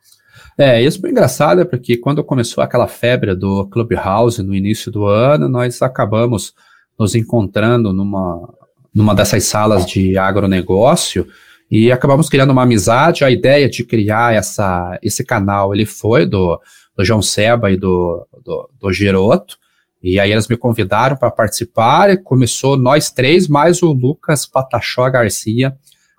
É, 0.56 0.80
isso 0.80 1.00
foi 1.00 1.10
engraçado, 1.10 1.66
porque 1.66 1.96
quando 1.96 2.22
começou 2.22 2.62
aquela 2.62 2.86
febre 2.86 3.34
do 3.34 3.66
Clubhouse 3.66 4.42
no 4.42 4.54
início 4.54 4.90
do 4.90 5.04
ano, 5.06 5.48
nós 5.48 5.82
acabamos 5.82 6.54
nos 6.98 7.14
encontrando 7.16 7.92
numa, 7.92 8.54
numa 8.94 9.14
dessas 9.14 9.44
salas 9.44 9.84
de 9.84 10.16
agronegócio, 10.16 11.26
e 11.70 11.90
acabamos 11.90 12.28
criando 12.28 12.50
uma 12.50 12.62
amizade. 12.62 13.24
A 13.24 13.30
ideia 13.30 13.68
de 13.68 13.84
criar 13.84 14.34
essa, 14.34 14.98
esse 15.02 15.24
canal 15.24 15.74
ele 15.74 15.86
foi 15.86 16.26
do, 16.26 16.60
do 16.96 17.04
João 17.04 17.22
Seba 17.22 17.70
e 17.70 17.76
do, 17.76 18.26
do, 18.44 18.70
do 18.80 18.92
Giroto. 18.92 19.56
E 20.02 20.20
aí 20.20 20.30
eles 20.30 20.48
me 20.48 20.56
convidaram 20.56 21.16
para 21.16 21.30
participar 21.30 22.10
e 22.10 22.16
começou 22.16 22.76
nós 22.76 23.10
três, 23.10 23.48
mais 23.48 23.82
o 23.82 23.92
Lucas 23.92 24.44
Patachó 24.44 25.08
Garcia, 25.08 25.74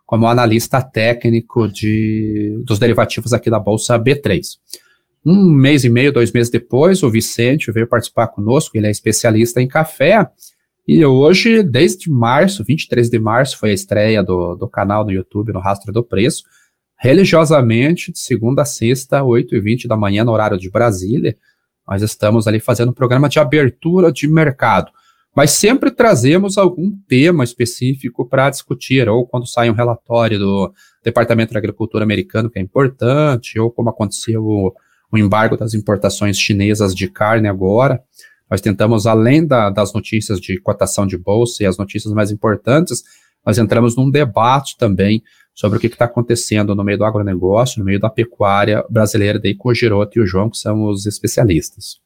como 0.06 0.28
analista 0.28 0.82
técnico 0.82 1.68
de, 1.68 2.60
dos 2.66 2.80
derivativos 2.80 3.32
aqui 3.32 3.50
da 3.50 3.60
Bolsa 3.60 4.00
B3. 4.00 4.58
Um 5.24 5.52
mês 5.52 5.84
e 5.84 5.90
meio, 5.90 6.12
dois 6.12 6.32
meses 6.32 6.52
depois, 6.52 7.02
o 7.02 7.10
Vicente 7.10 7.72
veio 7.72 7.88
participar 7.88 8.28
conosco, 8.28 8.78
ele 8.78 8.88
é 8.88 8.92
especialista 8.92 9.62
em 9.62 9.68
café, 9.68 10.28
e 10.88 11.04
hoje, 11.04 11.64
desde 11.64 12.10
março, 12.10 12.64
23 12.64 13.10
de 13.10 13.20
março, 13.20 13.58
foi 13.58 13.72
a 13.72 13.74
estreia 13.74 14.24
do, 14.24 14.56
do 14.56 14.68
canal 14.68 15.04
no 15.04 15.12
YouTube, 15.12 15.52
no 15.52 15.60
Rastro 15.60 15.92
do 15.92 16.04
Preço, 16.04 16.44
religiosamente, 16.98 18.12
de 18.12 18.20
segunda 18.20 18.62
a 18.62 18.66
sexta, 18.66 19.22
8h20 19.22 19.88
da 19.88 19.98
manhã, 19.98 20.24
no 20.24 20.32
horário 20.32 20.58
de 20.58 20.70
Brasília, 20.70 21.36
nós 21.88 22.02
estamos 22.02 22.48
ali 22.48 22.60
fazendo 22.60 22.90
um 22.90 22.94
programa 22.94 23.30
de 23.30 23.40
abertura 23.40 24.12
de 24.12 24.28
mercado, 24.28 24.92
mas 25.36 25.52
sempre 25.52 25.92
trazemos 25.92 26.58
algum 26.58 26.92
tema 27.08 27.44
específico 27.44 28.28
para 28.28 28.50
discutir, 28.50 29.08
ou 29.10 29.28
quando 29.28 29.46
sai 29.46 29.70
um 29.70 29.74
relatório 29.74 30.40
do 30.40 30.74
Departamento 31.04 31.52
de 31.52 31.58
Agricultura 31.58 32.04
americano, 32.04 32.50
que 32.50 32.58
é 32.58 32.62
importante, 32.62 33.60
ou 33.60 33.70
como 33.70 33.90
aconteceu 33.90 34.44
o, 34.44 34.74
o 35.12 35.18
embargo 35.18 35.58
das 35.58 35.74
importações 35.74 36.40
chinesas 36.40 36.96
de 36.96 37.08
carne 37.08 37.48
agora, 37.48 38.02
nós 38.50 38.62
tentamos, 38.62 39.08
além 39.08 39.46
da, 39.46 39.70
das 39.70 39.94
notícias 39.94 40.40
de 40.40 40.60
cotação 40.60 41.08
de 41.08 41.18
bolsa 41.18 41.64
e 41.64 41.66
as 41.66 41.78
notícias 41.78 42.14
mais 42.14 42.32
importantes, 42.32 43.04
nós 43.46 43.58
entramos 43.58 43.96
num 43.96 44.10
debate 44.10 44.78
também 44.78 45.24
sobre 45.54 45.78
o 45.78 45.82
que 45.82 45.88
está 45.88 46.06
acontecendo 46.06 46.76
no 46.76 46.84
meio 46.84 46.98
do 46.98 47.06
agronegócio, 47.06 47.80
no 47.80 47.86
meio 47.86 48.00
da 48.00 48.10
pecuária 48.10 48.84
brasileira, 48.90 49.40
daí 49.40 49.56
com 49.56 49.70
o 49.70 49.74
Giroto 49.74 50.20
e 50.20 50.22
o 50.22 50.28
João, 50.28 50.50
que 50.50 50.58
são 50.58 50.86
os 50.86 51.06
especialistas. 51.06 52.00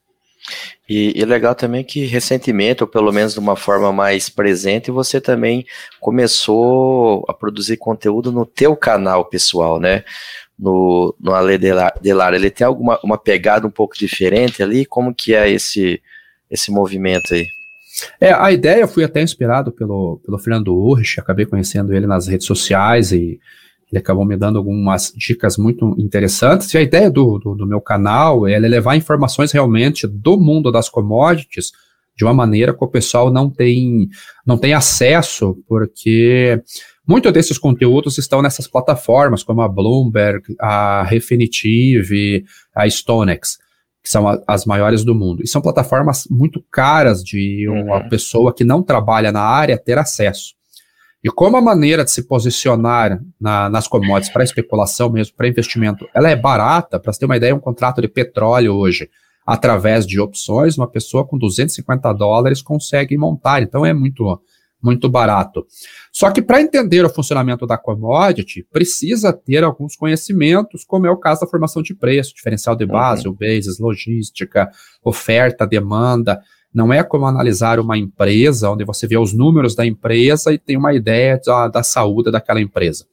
E, 0.88 1.14
e 1.20 1.26
legal 1.26 1.54
também 1.54 1.84
que 1.84 2.06
recentemente, 2.06 2.84
ou 2.84 2.88
pelo 2.88 3.12
menos 3.12 3.34
de 3.34 3.40
uma 3.40 3.56
forma 3.56 3.92
mais 3.92 4.30
presente, 4.30 4.92
você 4.92 5.20
também 5.20 5.66
começou 6.00 7.26
a 7.28 7.34
produzir 7.34 7.78
conteúdo 7.78 8.32
no 8.32 8.46
teu 8.46 8.76
canal 8.76 9.26
pessoal, 9.26 9.80
né? 9.80 10.04
No, 10.58 11.16
no 11.20 11.34
Ale 11.34 11.58
Delar, 11.58 12.34
ele 12.34 12.50
tem 12.50 12.68
alguma 12.68 13.00
uma 13.02 13.18
pegada 13.18 13.66
um 13.66 13.72
pouco 13.72 13.98
diferente 13.98 14.62
ali? 14.62 14.86
Como 14.86 15.14
que 15.14 15.34
é 15.34 15.50
esse 15.50 16.02
esse 16.50 16.72
movimento 16.72 17.34
aí? 17.34 17.48
É, 18.20 18.32
a 18.32 18.52
ideia 18.52 18.88
fui 18.88 19.04
até 19.04 19.22
inspirado 19.22 19.72
pelo, 19.72 20.20
pelo 20.24 20.40
Fernando 20.40 20.74
Urrich, 20.74 21.20
acabei 21.20 21.46
conhecendo 21.46 21.94
ele 21.94 22.08
nas 22.08 22.28
redes 22.28 22.48
sociais 22.48 23.12
e 23.12 23.40
ele 23.92 24.00
acabou 24.00 24.24
me 24.24 24.38
dando 24.38 24.58
algumas 24.58 25.12
dicas 25.16 25.58
muito 25.58 25.96
interessantes. 25.98 26.74
E 26.74 26.78
a 26.78 26.82
ideia 26.82 27.10
do, 27.10 27.40
do, 27.40 27.56
do 27.56 27.68
meu 27.68 27.82
canal 27.82 28.48
é 28.48 28.58
levar 28.60 28.96
informações 28.96 29.52
realmente 29.52 30.08
do 30.08 30.40
mundo 30.40 30.72
das 30.72 30.88
commodities 30.88 31.72
de 32.16 32.24
uma 32.24 32.34
maneira 32.34 32.74
que 32.74 32.84
o 32.84 32.88
pessoal 32.88 33.32
não 33.32 33.50
tem, 33.50 34.10
não 34.46 34.58
tem 34.58 34.74
acesso, 34.74 35.58
porque 35.68 36.62
muitos 37.08 37.32
desses 37.32 37.58
conteúdos 37.58 38.18
estão 38.18 38.42
nessas 38.42 38.68
plataformas, 38.68 39.42
como 39.42 39.62
a 39.62 39.70
Bloomberg, 39.70 40.54
a 40.60 41.02
Refinitiv, 41.04 42.12
a 42.76 42.88
StoneX 42.88 43.58
que 44.04 44.10
são 44.10 44.28
a, 44.28 44.42
as 44.48 44.66
maiores 44.66 45.04
do 45.04 45.14
mundo. 45.14 45.44
E 45.44 45.48
são 45.48 45.62
plataformas 45.62 46.28
muito 46.30 46.64
caras 46.72 47.24
de 47.24 47.68
uma 47.68 48.04
uhum. 48.04 48.10
pessoa 48.10 48.54
que 48.54 48.64
não 48.64 48.82
trabalha 48.82 49.32
na 49.32 49.42
área 49.42 49.78
ter 49.78 49.98
acesso. 49.98 50.54
E 51.24 51.30
como 51.30 51.58
a 51.58 51.62
maneira 51.62 52.06
de 52.06 52.12
se 52.12 52.24
posicionar 52.24 53.22
na, 53.40 53.70
nas 53.70 53.88
commodities 53.88 54.32
para 54.32 54.44
especulação 54.44 55.10
mesmo, 55.10 55.36
para 55.36 55.50
investimento, 55.50 56.08
ela 56.14 56.30
é 56.30 56.36
barata, 56.36 56.98
para 56.98 57.12
você 57.12 57.20
ter 57.20 57.26
uma 57.26 57.36
ideia, 57.36 57.54
um 57.54 57.60
contrato 57.60 58.02
de 58.02 58.08
petróleo 58.08 58.74
hoje, 58.74 59.10
através 59.46 60.08
de 60.08 60.20
opções, 60.20 60.78
uma 60.78 60.88
pessoa 60.88 61.26
com 61.26 61.38
250 61.38 62.14
dólares 62.14 62.62
consegue 62.62 63.18
montar. 63.18 63.62
Então 63.62 63.86
é 63.86 63.94
muito 63.94 64.40
muito 64.82 65.10
barato. 65.10 65.66
Só 66.12 66.32
que 66.32 66.42
para 66.42 66.62
entender 66.62 67.06
o 67.06 67.10
funcionamento 67.10 67.68
da 67.68 67.78
commodity, 67.78 68.66
precisa 68.72 69.34
ter 69.34 69.64
alguns 69.64 69.96
conhecimentos, 69.96 70.84
como 70.84 71.06
é 71.06 71.12
o 71.12 71.18
caso 71.18 71.42
da 71.42 71.48
formação 71.48 71.82
de 71.82 71.94
preço, 71.94 72.34
diferencial 72.34 72.76
de 72.76 72.86
base, 72.86 73.28
uhum. 73.28 73.34
o 73.34 73.38
basis, 73.38 73.80
logística, 73.80 74.70
oferta, 75.04 75.68
demanda. 75.68 76.40
Não 76.74 76.94
é 76.94 77.04
como 77.04 77.26
analisar 77.26 77.80
uma 77.80 77.98
empresa, 77.98 78.70
onde 78.70 78.86
você 78.86 79.08
vê 79.08 79.18
os 79.18 79.34
números 79.34 79.76
da 79.76 79.86
empresa 79.86 80.54
e 80.54 80.58
tem 80.58 80.78
uma 80.78 80.94
ideia 80.94 81.40
da, 81.44 81.68
da 81.68 81.84
saúde 81.84 82.32
daquela 82.32 82.62
empresa. 82.62 83.06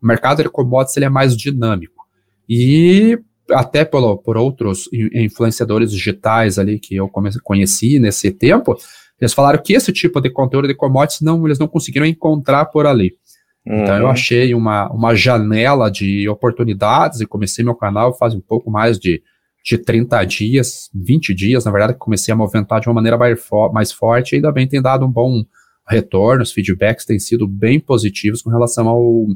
O 0.00 0.06
mercado 0.06 0.42
de 0.42 0.48
commodities 0.48 0.96
ele 0.96 1.06
é 1.06 1.10
mais 1.10 1.36
dinâmico. 1.36 2.04
E 2.48 3.18
até 3.52 3.84
por, 3.84 4.18
por 4.18 4.36
outros 4.36 4.88
influenciadores 4.92 5.90
digitais 5.90 6.58
ali 6.58 6.78
que 6.78 6.96
eu 6.96 7.08
conheci 7.42 7.98
nesse 7.98 8.30
tempo, 8.30 8.76
eles 9.20 9.34
falaram 9.34 9.62
que 9.62 9.74
esse 9.74 9.92
tipo 9.92 10.20
de 10.20 10.30
conteúdo 10.30 10.66
de 10.66 10.74
commodities 10.74 11.20
não, 11.20 11.46
eles 11.46 11.58
não 11.58 11.68
conseguiram 11.68 12.06
encontrar 12.06 12.66
por 12.66 12.86
ali. 12.86 13.14
Uhum. 13.66 13.82
Então 13.82 13.96
eu 13.96 14.04
uhum. 14.04 14.10
achei 14.10 14.54
uma, 14.54 14.90
uma 14.90 15.14
janela 15.14 15.90
de 15.90 16.28
oportunidades 16.28 17.20
e 17.20 17.26
comecei 17.26 17.64
meu 17.64 17.74
canal 17.74 18.16
faz 18.16 18.34
um 18.34 18.40
pouco 18.40 18.70
mais 18.70 18.98
de, 18.98 19.22
de 19.64 19.76
30 19.76 20.24
dias, 20.24 20.90
20 20.94 21.34
dias, 21.34 21.64
na 21.64 21.70
verdade, 21.70 21.92
que 21.92 21.98
comecei 21.98 22.32
a 22.32 22.36
movimentar 22.36 22.80
de 22.80 22.88
uma 22.88 22.94
maneira 22.94 23.18
mais, 23.18 23.42
for, 23.42 23.72
mais 23.72 23.92
forte 23.92 24.32
e 24.32 24.36
ainda 24.36 24.50
bem 24.50 24.66
tem 24.66 24.80
dado 24.80 25.04
um 25.04 25.10
bom 25.10 25.44
retorno, 25.86 26.42
os 26.42 26.52
feedbacks 26.52 27.04
têm 27.04 27.18
sido 27.18 27.46
bem 27.46 27.78
positivos 27.80 28.42
com 28.42 28.50
relação 28.50 28.88
ao, 28.88 29.26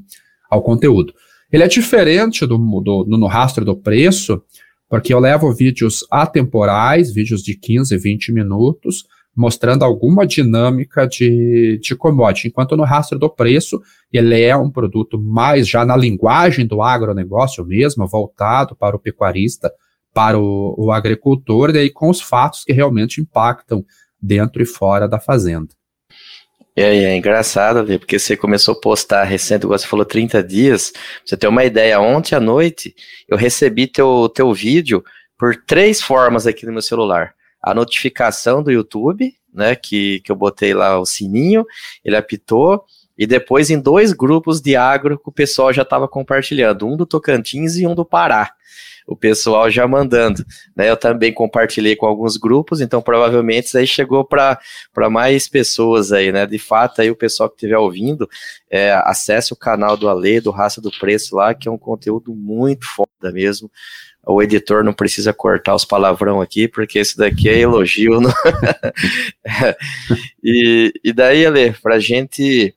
ao 0.51 0.63
conteúdo. 0.63 1.13
Ele 1.53 1.63
é 1.63 1.69
diferente 1.69 2.47
do, 2.47 2.57
do, 2.57 3.05
no 3.07 3.27
rastro 3.27 3.65
do 3.65 3.77
preço, 3.77 4.43
porque 4.89 5.13
eu 5.13 5.19
levo 5.19 5.53
vídeos 5.53 6.07
atemporais, 6.11 7.13
vídeos 7.13 7.43
de 7.43 7.57
15, 7.57 7.97
20 7.97 8.33
minutos, 8.33 9.05
mostrando 9.37 9.85
alguma 9.85 10.27
dinâmica 10.27 11.07
de, 11.07 11.79
de 11.83 11.97
commodity, 11.97 12.49
enquanto 12.49 12.77
no 12.77 12.85
rastro 12.85 13.19
do 13.19 13.29
preço 13.29 13.83
ele 14.13 14.41
é 14.41 14.57
um 14.57 14.71
produto 14.71 15.19
mais 15.19 15.69
já 15.69 15.85
na 15.85 15.97
linguagem 15.97 16.67
do 16.67 16.81
agronegócio 16.81 17.65
mesmo, 17.65 18.07
voltado 18.07 18.77
para 18.77 18.95
o 18.95 18.99
pecuarista, 18.99 19.73
para 20.13 20.39
o, 20.39 20.75
o 20.79 20.93
agricultor, 20.93 21.75
e 21.75 21.79
aí 21.79 21.91
com 21.91 22.09
os 22.09 22.21
fatos 22.21 22.63
que 22.65 22.73
realmente 22.73 23.21
impactam 23.21 23.85
dentro 24.23 24.63
e 24.63 24.67
fora 24.67 25.09
da 25.09 25.19
fazenda. 25.19 25.75
É 26.77 27.17
engraçado, 27.17 27.85
ver, 27.85 28.01
porque 28.01 28.19
você 28.19 28.37
começou 28.37 28.75
a 28.75 28.81
postar 28.81 29.23
recente, 29.25 29.65
você 29.65 29.87
falou 29.87 30.05
30 30.05 30.43
dias, 30.43 30.93
você 31.25 31.37
ter 31.37 31.47
uma 31.47 31.65
ideia, 31.65 32.01
ontem 32.01 32.35
à 32.35 32.41
noite 32.41 32.95
eu 33.29 33.37
recebi 33.37 33.87
teu, 33.87 34.29
teu 34.29 34.53
vídeo 34.53 35.05
por 35.39 35.55
três 35.57 36.01
formas 36.01 36.49
aqui 36.49 36.67
no 36.67 36.73
meu 36.73 36.83
celular 36.83 37.33
a 37.65 37.75
notificação 37.75 38.63
do 38.63 38.71
YouTube, 38.71 39.35
né, 39.53 39.75
que, 39.75 40.21
que 40.21 40.31
eu 40.31 40.37
botei 40.37 40.75
lá 40.75 40.99
o 41.01 41.07
sininho, 41.07 41.65
ele 42.05 42.17
apitou, 42.17 42.85
e 43.17 43.27
depois 43.27 43.71
em 43.71 43.81
dois 43.81 44.13
grupos 44.13 44.61
de 44.61 44.77
agro 44.77 45.19
que 45.19 45.29
o 45.29 45.33
pessoal 45.33 45.73
já 45.73 45.83
estava 45.83 46.07
compartilhando, 46.07 46.87
um 46.87 46.97
do 46.97 47.07
Tocantins 47.07 47.77
e 47.77 47.87
um 47.87 47.95
do 47.95 48.05
Pará. 48.05 48.53
o 49.07 49.15
pessoal 49.15 49.71
já 49.71 49.87
mandando. 49.87 50.45
Né? 50.75 50.91
Eu 50.91 50.97
também 50.97 51.33
compartilhei 51.33 51.95
com 51.95 52.07
alguns 52.07 52.37
grupos, 52.37 52.81
então 52.81 53.01
provavelmente 53.01 53.67
isso 53.67 53.79
aí 53.79 53.87
chegou 53.87 54.25
para 54.25 54.59
mais 55.11 55.49
pessoas 55.49 56.11
aí, 56.11 56.33
né? 56.33 56.47
De 56.47 56.59
fato, 56.59 57.01
aí 57.01 57.11
o 57.11 57.17
pessoal 57.17 57.49
que 57.49 57.57
estiver 57.57 57.79
ouvindo, 57.79 58.29
é, 58.71 58.93
acesse 59.05 59.53
o 59.53 59.57
canal 59.57 59.97
do 59.97 60.09
Ale, 60.09 60.41
do 60.41 60.51
Raça 60.51 60.81
do 60.81 60.91
Preço 60.91 61.37
lá, 61.37 61.55
que 61.55 61.69
é 61.69 61.71
um 61.71 61.79
conteúdo 61.79 62.35
muito 62.35 62.85
foda 62.87 63.31
mesmo 63.31 63.71
o 64.27 64.43
editor 64.43 64.83
não 64.83 64.93
precisa 64.93 65.33
cortar 65.33 65.75
os 65.75 65.85
palavrão 65.85 66.41
aqui, 66.41 66.67
porque 66.69 66.99
esse 66.99 67.17
daqui 67.17 67.49
é 67.49 67.59
elogio. 67.59 68.21
E, 70.47 70.93
e 71.03 71.11
daí, 71.11 71.47
Ale, 71.47 71.73
pra 71.83 71.99
gente 71.99 72.75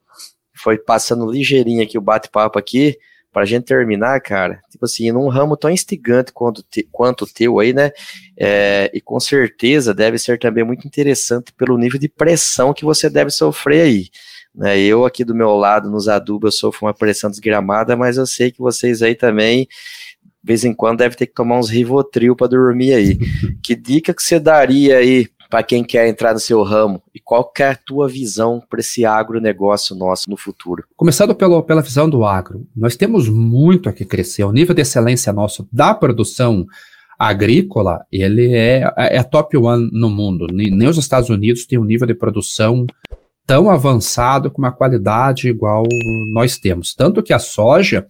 foi 0.55 0.77
passando 0.77 1.29
ligeirinho 1.29 1.83
aqui 1.83 1.97
o 1.97 2.01
bate-papo 2.01 2.57
aqui, 2.57 2.97
pra 3.31 3.45
gente 3.45 3.65
terminar, 3.65 4.19
cara, 4.21 4.61
tipo 4.69 4.85
assim, 4.85 5.11
num 5.11 5.27
ramo 5.27 5.55
tão 5.55 5.69
instigante 5.69 6.31
quanto, 6.31 6.63
te, 6.63 6.87
quanto 6.91 7.23
o 7.23 7.27
teu 7.27 7.59
aí, 7.59 7.73
né, 7.73 7.91
é, 8.35 8.89
e 8.93 9.01
com 9.01 9.19
certeza 9.19 9.93
deve 9.93 10.17
ser 10.17 10.39
também 10.39 10.63
muito 10.63 10.87
interessante 10.87 11.53
pelo 11.53 11.77
nível 11.77 11.99
de 11.99 12.09
pressão 12.09 12.73
que 12.73 12.85
você 12.85 13.09
deve 13.09 13.29
sofrer 13.29 13.81
aí. 13.81 14.09
Né, 14.55 14.79
eu 14.79 15.05
aqui 15.05 15.23
do 15.23 15.35
meu 15.35 15.55
lado, 15.55 15.91
nos 15.91 16.07
adubos, 16.07 16.55
eu 16.55 16.59
sofro 16.59 16.87
uma 16.87 16.93
pressão 16.93 17.29
desgramada, 17.29 17.95
mas 17.95 18.17
eu 18.17 18.25
sei 18.25 18.51
que 18.51 18.59
vocês 18.59 19.03
aí 19.03 19.13
também 19.13 19.67
de 20.43 20.47
vez 20.47 20.63
em 20.63 20.73
quando 20.73 20.99
deve 20.99 21.15
ter 21.15 21.27
que 21.27 21.33
tomar 21.33 21.59
uns 21.59 21.69
Rivotril 21.69 22.35
para 22.35 22.47
dormir 22.47 22.93
aí. 22.93 23.19
que 23.63 23.75
dica 23.75 24.13
que 24.13 24.21
você 24.21 24.39
daria 24.39 24.97
aí 24.97 25.27
para 25.49 25.63
quem 25.63 25.83
quer 25.83 26.07
entrar 26.07 26.33
no 26.33 26.39
seu 26.39 26.61
ramo? 26.63 27.01
E 27.13 27.19
qual 27.19 27.51
é 27.59 27.69
a 27.69 27.75
tua 27.75 28.07
visão 28.07 28.61
para 28.69 28.79
esse 28.79 29.05
agronegócio 29.05 29.95
nosso 29.95 30.29
no 30.29 30.37
futuro? 30.37 30.83
Começando 30.95 31.33
pelo, 31.33 31.61
pela 31.63 31.81
visão 31.81 32.09
do 32.09 32.23
agro, 32.25 32.67
nós 32.75 32.95
temos 32.95 33.29
muito 33.29 33.89
a 33.89 33.93
que 33.93 34.05
crescer. 34.05 34.43
O 34.43 34.51
nível 34.51 34.75
de 34.75 34.81
excelência 34.81 35.31
nosso 35.33 35.67
da 35.71 35.93
produção 35.93 36.65
agrícola, 37.17 38.05
ele 38.11 38.53
é, 38.53 38.83
é 38.95 39.23
top 39.23 39.57
one 39.57 39.89
no 39.91 40.09
mundo. 40.09 40.47
Nem, 40.51 40.69
nem 40.69 40.87
os 40.87 40.97
Estados 40.97 41.29
Unidos 41.29 41.65
têm 41.65 41.79
um 41.79 41.83
nível 41.83 42.05
de 42.05 42.13
produção 42.13 42.85
tão 43.45 43.69
avançado 43.69 44.51
com 44.51 44.61
uma 44.61 44.71
qualidade 44.71 45.47
igual 45.47 45.83
nós 46.33 46.57
temos. 46.57 46.93
Tanto 46.93 47.23
que 47.23 47.33
a 47.33 47.39
soja, 47.39 48.05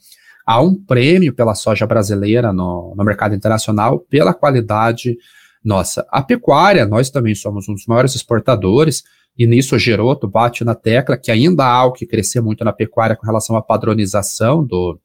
há 0.48 0.62
um 0.62 0.74
prêmio 0.74 1.36
pela 1.36 1.54
soja 1.54 1.86
brasileira 1.86 2.54
no, 2.54 2.96
no 2.96 3.04
mercado 3.04 3.36
internacional 3.36 4.00
pela 4.00 4.34
qualidade 4.34 5.18
nossa. 5.64 6.08
A 6.10 6.22
pecuária, 6.22 6.86
nós 6.86 7.10
também 7.10 7.36
somos 7.36 7.68
um 7.68 7.74
dos 7.74 7.86
maiores 7.86 8.16
exportadores, 8.16 9.04
e 9.38 9.46
nisso 9.46 9.78
Geroto 9.78 10.26
bate 10.26 10.64
na 10.64 10.74
tecla 10.74 11.18
que 11.18 11.30
ainda 11.30 11.66
há 11.66 11.84
o 11.84 11.92
que 11.92 12.06
crescer 12.06 12.40
muito 12.40 12.64
na 12.64 12.72
pecuária 12.72 13.18
com 13.18 13.26
relação 13.26 13.58
à 13.58 13.62
padronização 13.62 14.66
do 14.66 14.98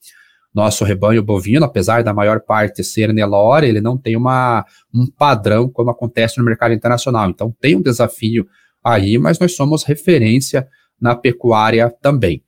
nosso 0.54 0.84
rebanho 0.84 1.22
bovino, 1.22 1.64
apesar 1.64 2.04
da 2.04 2.14
maior 2.14 2.40
parte 2.40 2.84
ser 2.84 3.12
Nelore, 3.12 3.66
ele 3.66 3.80
não 3.80 3.98
tem 3.98 4.16
uma, 4.16 4.64
um 4.94 5.06
padrão 5.06 5.68
como 5.68 5.90
acontece 5.90 6.38
no 6.38 6.44
mercado 6.44 6.72
internacional. 6.72 7.28
Então 7.28 7.52
tem 7.60 7.74
um 7.74 7.82
desafio 7.82 8.46
aí, 8.84 9.18
mas 9.18 9.38
nós 9.38 9.56
somos 9.56 9.82
referência 9.82 10.68
na 11.00 11.16
pecuária 11.16 11.92
também. 12.00 12.44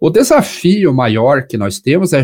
O 0.00 0.10
desafio 0.10 0.94
maior 0.94 1.46
que 1.46 1.56
nós 1.56 1.80
temos 1.80 2.12
é, 2.12 2.22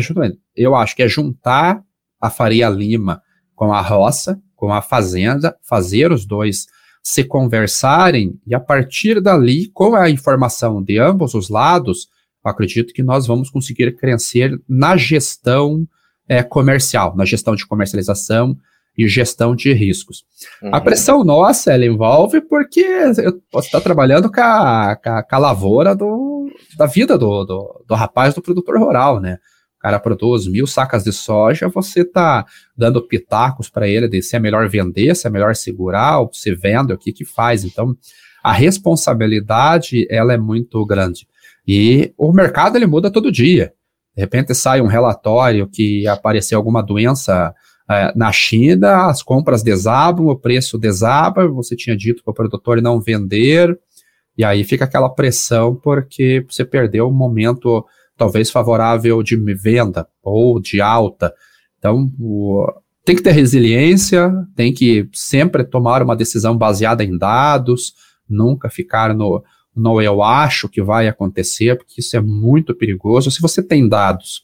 eu 0.55 0.75
acho 0.75 0.95
que 0.95 1.03
é 1.03 1.07
juntar 1.07 1.83
a 2.19 2.29
Faria 2.29 2.69
Lima 2.69 3.21
com 3.53 3.73
a 3.73 3.81
roça, 3.81 4.39
com 4.55 4.71
a 4.71 4.81
fazenda, 4.81 5.55
fazer 5.61 6.11
os 6.11 6.25
dois 6.25 6.67
se 7.03 7.23
conversarem 7.23 8.39
e 8.47 8.55
a 8.55 8.59
partir 8.59 9.21
dali, 9.21 9.67
com 9.67 9.95
a 9.95 10.09
informação 10.09 10.81
de 10.81 10.97
ambos 10.97 11.35
os 11.35 11.49
lados, 11.49 12.07
acredito 12.43 12.93
que 12.93 13.03
nós 13.03 13.27
vamos 13.27 13.49
conseguir 13.49 13.95
crescer 13.95 14.59
na 14.67 14.97
gestão 14.97 15.87
é, 16.27 16.41
comercial, 16.41 17.15
na 17.15 17.25
gestão 17.25 17.55
de 17.55 17.65
comercialização 17.65 18.57
e 18.97 19.07
gestão 19.07 19.55
de 19.55 19.73
riscos. 19.73 20.23
Uhum. 20.61 20.73
A 20.73 20.79
pressão 20.79 21.23
nossa, 21.23 21.73
ela 21.73 21.85
envolve 21.85 22.41
porque 22.41 22.85
eu 23.17 23.41
posso 23.51 23.67
estar 23.67 23.81
trabalhando 23.81 24.31
com 24.31 24.41
a, 24.41 24.95
com 24.95 25.09
a, 25.09 25.23
com 25.23 25.35
a 25.35 25.39
lavoura 25.39 25.95
do, 25.95 26.34
da 26.77 26.85
vida 26.85 27.17
do, 27.17 27.43
do, 27.43 27.85
do, 27.87 27.95
rapaz, 27.95 28.33
do 28.33 28.41
produtor 28.41 28.77
rural, 28.79 29.19
né? 29.19 29.37
O 29.77 29.81
cara 29.85 29.99
produz 29.99 30.47
mil 30.47 30.65
sacas 30.65 31.03
de 31.03 31.11
soja, 31.11 31.67
você 31.67 32.01
está 32.01 32.45
dando 32.75 33.05
pitacos 33.07 33.69
para 33.69 33.87
ele 33.87 34.07
de 34.07 34.21
se 34.21 34.35
é 34.35 34.39
melhor 34.39 34.67
vender, 34.67 35.15
se 35.15 35.27
é 35.27 35.29
melhor 35.29 35.55
segurar, 35.55 36.19
ou 36.19 36.29
se 36.33 36.53
vende, 36.55 36.93
o 36.93 36.97
que 36.97 37.13
que 37.13 37.23
faz. 37.23 37.63
Então, 37.63 37.95
a 38.43 38.51
responsabilidade, 38.51 40.07
ela 40.09 40.33
é 40.33 40.37
muito 40.37 40.83
grande. 40.85 41.27
E 41.67 42.13
o 42.17 42.31
mercado, 42.31 42.77
ele 42.77 42.85
muda 42.85 43.11
todo 43.11 43.31
dia. 43.31 43.73
De 44.15 44.21
repente 44.21 44.55
sai 44.55 44.81
um 44.81 44.87
relatório 44.87 45.67
que 45.67 46.07
apareceu 46.07 46.57
alguma 46.57 46.81
doença 46.81 47.53
é, 47.89 48.11
na 48.15 48.31
China, 48.31 49.07
as 49.07 49.21
compras 49.21 49.61
desabam, 49.61 50.27
o 50.27 50.35
preço 50.35 50.77
desaba, 50.77 51.47
você 51.47 51.75
tinha 51.75 51.95
dito 51.95 52.23
para 52.23 52.31
o 52.31 52.35
produtor 52.35 52.81
não 52.81 52.99
vender, 52.99 53.77
e 54.37 54.43
aí 54.43 54.63
fica 54.63 54.85
aquela 54.85 55.09
pressão 55.09 55.75
porque 55.75 56.45
você 56.49 56.65
perdeu 56.65 57.07
um 57.07 57.13
momento 57.13 57.85
talvez 58.17 58.49
favorável 58.49 59.21
de 59.21 59.35
venda 59.55 60.07
ou 60.23 60.59
de 60.59 60.81
alta. 60.81 61.33
Então, 61.77 62.11
o, 62.19 62.65
tem 63.03 63.15
que 63.15 63.21
ter 63.21 63.31
resiliência, 63.31 64.31
tem 64.55 64.73
que 64.73 65.07
sempre 65.13 65.63
tomar 65.63 66.01
uma 66.01 66.15
decisão 66.15 66.57
baseada 66.57 67.03
em 67.03 67.17
dados, 67.17 67.93
nunca 68.27 68.69
ficar 68.69 69.13
no, 69.13 69.43
no 69.75 70.01
eu 70.01 70.23
acho 70.23 70.67
que 70.67 70.81
vai 70.81 71.07
acontecer, 71.07 71.77
porque 71.77 72.01
isso 72.01 72.15
é 72.17 72.21
muito 72.21 72.73
perigoso. 72.73 73.29
Se 73.29 73.41
você 73.41 73.61
tem 73.61 73.87
dados 73.87 74.43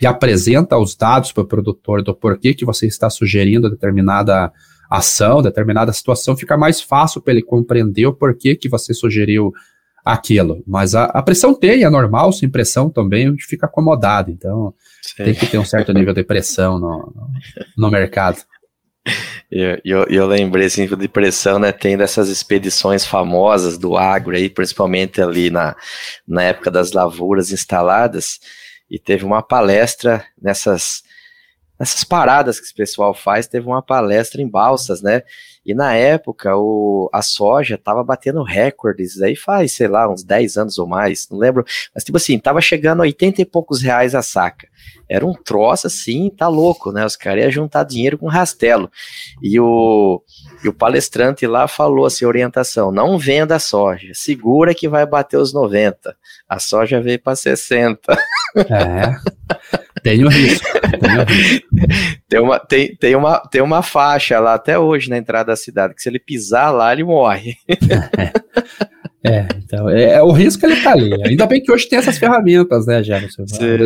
e 0.00 0.06
apresenta 0.06 0.76
os 0.76 0.96
dados 0.96 1.32
para 1.32 1.44
o 1.44 1.46
produtor 1.46 2.02
do 2.02 2.14
porquê 2.14 2.54
que 2.54 2.64
você 2.64 2.86
está 2.86 3.08
sugerindo 3.08 3.70
determinada 3.70 4.52
ação, 4.98 5.40
determinada 5.40 5.92
situação, 5.92 6.36
fica 6.36 6.56
mais 6.56 6.80
fácil 6.80 7.20
para 7.20 7.32
ele 7.32 7.42
compreender 7.42 8.06
o 8.06 8.12
porquê 8.12 8.54
que 8.54 8.68
você 8.68 8.92
sugeriu 8.92 9.52
aquilo. 10.04 10.62
Mas 10.66 10.94
a, 10.94 11.04
a 11.04 11.22
pressão 11.22 11.54
tem, 11.54 11.84
é 11.84 11.90
normal, 11.90 12.32
sem 12.32 12.48
pressão 12.48 12.90
também, 12.90 13.26
a 13.26 13.30
gente 13.30 13.46
fica 13.46 13.66
acomodado. 13.66 14.30
Então, 14.30 14.74
Sim. 15.02 15.24
tem 15.24 15.34
que 15.34 15.46
ter 15.46 15.58
um 15.58 15.64
certo 15.64 15.92
nível 15.92 16.12
de 16.12 16.22
pressão 16.22 16.78
no, 16.78 17.30
no, 17.76 17.90
mercado. 17.90 18.42
Eu, 19.50 19.80
eu, 19.84 20.04
eu, 20.04 20.26
lembrei 20.26 20.66
assim, 20.66 20.86
de 20.86 21.08
pressão, 21.08 21.58
né? 21.58 21.72
Tem 21.72 21.96
dessas 21.96 22.28
expedições 22.28 23.06
famosas 23.06 23.78
do 23.78 23.96
agro 23.96 24.36
aí, 24.36 24.48
principalmente 24.48 25.20
ali 25.22 25.50
na, 25.50 25.74
na 26.26 26.42
época 26.42 26.70
das 26.70 26.92
lavouras 26.92 27.50
instaladas, 27.50 28.40
e 28.90 28.98
teve 28.98 29.24
uma 29.24 29.42
palestra 29.42 30.24
nessas 30.40 31.02
nessas 31.82 32.04
paradas 32.04 32.60
que 32.60 32.66
esse 32.66 32.74
pessoal 32.74 33.12
faz, 33.12 33.48
teve 33.48 33.66
uma 33.66 33.82
palestra 33.82 34.40
em 34.40 34.48
Balsas, 34.48 35.02
né? 35.02 35.22
E 35.66 35.74
na 35.74 35.92
época 35.96 36.56
o, 36.56 37.10
a 37.12 37.20
soja 37.22 37.76
tava 37.76 38.04
batendo 38.04 38.44
recordes, 38.44 39.20
aí 39.20 39.34
faz, 39.34 39.72
sei 39.72 39.88
lá, 39.88 40.08
uns 40.08 40.22
10 40.22 40.56
anos 40.58 40.78
ou 40.78 40.86
mais, 40.86 41.28
não 41.28 41.36
lembro, 41.36 41.64
mas 41.92 42.04
tipo 42.04 42.18
assim, 42.18 42.38
tava 42.38 42.60
chegando 42.60 43.00
a 43.00 43.02
80 43.02 43.42
e 43.42 43.44
poucos 43.44 43.82
reais 43.82 44.14
a 44.14 44.22
saca. 44.22 44.68
Era 45.12 45.26
um 45.26 45.34
troço 45.34 45.86
assim, 45.86 46.30
tá 46.30 46.48
louco, 46.48 46.90
né? 46.90 47.04
Os 47.04 47.16
caras 47.16 47.44
iam 47.44 47.50
juntar 47.50 47.84
dinheiro 47.84 48.16
com 48.16 48.26
rastelo. 48.26 48.90
E 49.42 49.60
o, 49.60 50.22
e 50.64 50.68
o 50.68 50.72
palestrante 50.72 51.46
lá 51.46 51.68
falou 51.68 52.06
assim: 52.06 52.24
orientação, 52.24 52.90
não 52.90 53.18
venda 53.18 53.56
a 53.56 53.60
soja, 53.60 54.12
segura 54.14 54.74
que 54.74 54.88
vai 54.88 55.04
bater 55.04 55.36
os 55.36 55.52
90. 55.52 56.16
A 56.48 56.58
soja 56.58 57.00
veio 57.00 57.20
para 57.20 57.36
60. 57.36 58.00
É. 58.54 59.16
Tem 60.02 60.22
o 60.24 60.28
risco. 60.28 60.66
tem, 62.28 62.38
uma, 62.38 62.58
tem, 62.58 62.94
tem, 62.96 63.16
uma, 63.16 63.38
tem 63.50 63.62
uma 63.62 63.82
faixa 63.82 64.38
lá 64.40 64.52
até 64.52 64.78
hoje 64.78 65.08
na 65.08 65.16
entrada 65.16 65.52
da 65.52 65.56
cidade, 65.56 65.94
que 65.94 66.02
se 66.02 66.08
ele 66.10 66.18
pisar 66.18 66.70
lá, 66.70 66.92
ele 66.92 67.02
morre. 67.02 67.56
É, 67.68 68.32
então, 69.24 69.88
é, 69.88 70.14
é, 70.14 70.22
o 70.22 70.32
risco 70.32 70.66
ele 70.66 70.82
tá 70.82 70.92
ali. 70.92 71.12
Ainda 71.24 71.46
bem 71.46 71.62
que 71.62 71.70
hoje 71.70 71.88
tem 71.88 71.98
essas 71.98 72.18
ferramentas, 72.18 72.86
né, 72.86 73.02
Jefferson? 73.02 73.44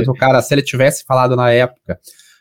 O 0.09 0.15
cara, 0.15 0.41
se 0.41 0.55
ele 0.55 0.63
tivesse 0.63 1.05
falado 1.05 1.37
na 1.37 1.51
época, 1.51 1.99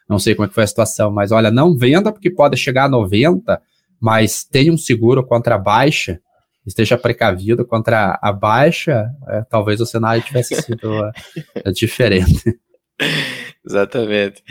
não 0.08 0.18
sei 0.20 0.36
como 0.36 0.46
é 0.46 0.50
que 0.50 0.56
foi 0.56 0.64
a 0.64 0.68
situação, 0.68 1.12
mas 1.12 1.32
olha, 1.32 1.52
não 1.52 1.78
venda 1.78 2.12
porque 2.12 2.30
pode 2.30 2.56
chegar 2.58 2.86
a 2.86 2.90
90, 2.90 3.62
mas 4.00 4.44
tem 4.44 4.72
um 4.72 4.78
seguro 4.78 5.26
contra 5.26 5.56
a 5.56 5.60
baixa, 5.60 6.20
esteja 6.66 6.98
precavido 6.98 7.66
contra 7.66 8.18
a 8.22 8.32
baixa, 8.32 9.10
é, 9.28 9.42
talvez 9.50 9.82
o 9.82 9.86
cenário 9.86 10.24
tivesse 10.24 10.56
sido 10.62 11.12
é, 11.56 11.72
diferente. 11.72 12.58
Exatamente. 13.68 14.44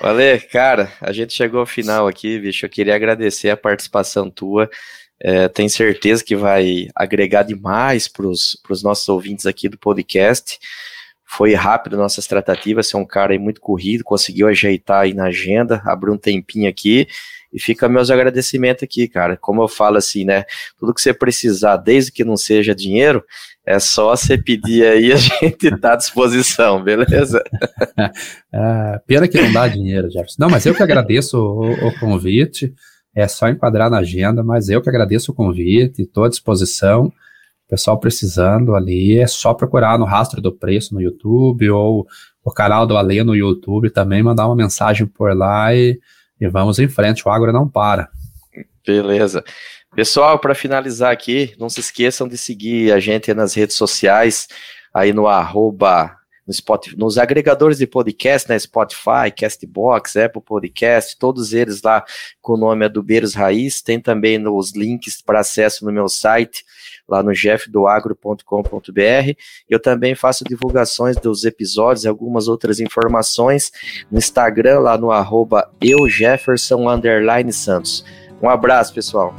Ale, 0.00 0.38
cara, 0.40 0.92
a 1.00 1.12
gente 1.12 1.32
chegou 1.32 1.60
ao 1.60 1.66
final 1.66 2.06
aqui, 2.06 2.38
bicho. 2.38 2.64
Eu 2.64 2.70
queria 2.70 2.94
agradecer 2.94 3.50
a 3.50 3.56
participação 3.56 4.30
tua. 4.30 4.68
É, 5.22 5.48
tenho 5.48 5.68
certeza 5.68 6.24
que 6.24 6.34
vai 6.34 6.88
agregar 6.94 7.42
demais 7.42 8.08
para 8.08 8.26
os 8.26 8.82
nossos 8.82 9.08
ouvintes 9.08 9.46
aqui 9.46 9.68
do 9.68 9.78
podcast. 9.78 10.58
foi 11.26 11.54
rápido 11.54 11.96
nossas 11.96 12.26
tratativas, 12.26 12.88
você 12.88 12.96
é 12.96 12.98
um 12.98 13.06
cara 13.06 13.38
muito 13.38 13.60
corrido, 13.60 14.02
conseguiu 14.02 14.48
ajeitar 14.48 15.02
aí 15.02 15.14
na 15.14 15.26
agenda, 15.26 15.80
abriu 15.84 16.14
um 16.14 16.18
tempinho 16.18 16.68
aqui, 16.68 17.06
e 17.52 17.60
fica 17.60 17.88
meus 17.88 18.10
agradecimentos 18.10 18.82
aqui, 18.82 19.08
cara. 19.08 19.36
Como 19.36 19.62
eu 19.62 19.68
falo 19.68 19.96
assim, 19.96 20.24
né? 20.24 20.44
Tudo 20.78 20.94
que 20.94 21.00
você 21.00 21.12
precisar, 21.12 21.76
desde 21.76 22.12
que 22.12 22.24
não 22.24 22.36
seja 22.36 22.74
dinheiro, 22.74 23.24
é 23.66 23.78
só 23.78 24.16
você 24.16 24.38
pedir 24.38 24.84
aí, 24.84 25.12
a 25.12 25.16
gente 25.16 25.76
tá 25.78 25.92
à 25.92 25.96
disposição, 25.96 26.82
beleza? 26.82 27.42
é, 28.52 29.00
pena 29.06 29.28
que 29.28 29.40
não 29.40 29.52
dá 29.52 29.68
dinheiro, 29.68 30.10
Jefferson. 30.10 30.36
Não, 30.38 30.50
mas 30.50 30.64
eu 30.64 30.74
que 30.74 30.82
agradeço 30.82 31.36
o, 31.38 31.88
o 31.88 31.98
convite. 31.98 32.72
É 33.14 33.26
só 33.26 33.48
enquadrar 33.48 33.90
na 33.90 33.98
agenda, 33.98 34.42
mas 34.42 34.68
eu 34.68 34.80
que 34.80 34.88
agradeço 34.88 35.32
o 35.32 35.34
convite, 35.34 36.02
estou 36.02 36.24
à 36.24 36.28
disposição 36.28 37.12
pessoal 37.70 37.98
precisando 38.00 38.74
ali, 38.74 39.16
é 39.16 39.28
só 39.28 39.54
procurar 39.54 39.96
no 39.96 40.04
Rastro 40.04 40.40
do 40.40 40.52
Preço 40.52 40.92
no 40.92 41.00
YouTube 41.00 41.70
ou 41.70 42.04
o 42.44 42.50
canal 42.50 42.84
do 42.84 42.96
Alê 42.96 43.22
no 43.22 43.36
YouTube 43.36 43.90
também, 43.90 44.22
mandar 44.24 44.46
uma 44.46 44.56
mensagem 44.56 45.06
por 45.06 45.36
lá 45.36 45.72
e, 45.72 45.98
e 46.40 46.48
vamos 46.48 46.80
em 46.80 46.88
frente, 46.88 47.26
o 47.26 47.30
agro 47.30 47.52
não 47.52 47.68
para. 47.68 48.08
Beleza. 48.84 49.44
Pessoal, 49.94 50.38
para 50.38 50.54
finalizar 50.54 51.12
aqui, 51.12 51.54
não 51.58 51.68
se 51.68 51.78
esqueçam 51.78 52.26
de 52.26 52.36
seguir 52.36 52.92
a 52.92 52.98
gente 52.98 53.32
nas 53.34 53.54
redes 53.54 53.76
sociais, 53.76 54.48
aí 54.92 55.12
no 55.12 55.28
arroba 55.28 56.16
no 56.50 56.54
Spotify, 56.54 56.96
nos 56.96 57.16
agregadores 57.16 57.78
de 57.78 57.86
podcast, 57.86 58.48
né, 58.48 58.58
Spotify, 58.58 59.30
Castbox, 59.36 60.16
Apple 60.16 60.42
Podcast, 60.42 61.16
todos 61.16 61.52
eles 61.52 61.80
lá 61.80 62.04
com 62.42 62.54
o 62.54 62.56
nome 62.56 62.84
Adubeiros 62.84 63.34
Raiz, 63.34 63.80
tem 63.80 64.00
também 64.00 64.36
nos 64.36 64.72
links 64.72 65.22
para 65.22 65.40
acesso 65.40 65.84
no 65.84 65.92
meu 65.92 66.08
site, 66.08 66.64
lá 67.08 67.22
no 67.22 67.32
jeffdoagro.com.br. 67.32 68.42
Eu 69.68 69.80
também 69.80 70.16
faço 70.16 70.42
divulgações 70.42 71.16
dos 71.16 71.44
episódios 71.44 72.04
e 72.04 72.08
algumas 72.08 72.48
outras 72.48 72.80
informações 72.80 73.70
no 74.10 74.18
Instagram, 74.18 74.80
lá 74.80 74.98
no 74.98 75.12
arroba 75.12 75.70
Santos. 77.52 78.04
Um 78.42 78.48
abraço, 78.48 78.92
pessoal. 78.92 79.34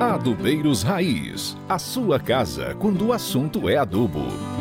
Adubeiros 0.00 0.82
Raiz, 0.82 1.56
a 1.68 1.78
sua 1.78 2.18
casa 2.18 2.74
quando 2.80 3.06
o 3.06 3.12
assunto 3.12 3.68
é 3.68 3.76
adubo. 3.76 4.53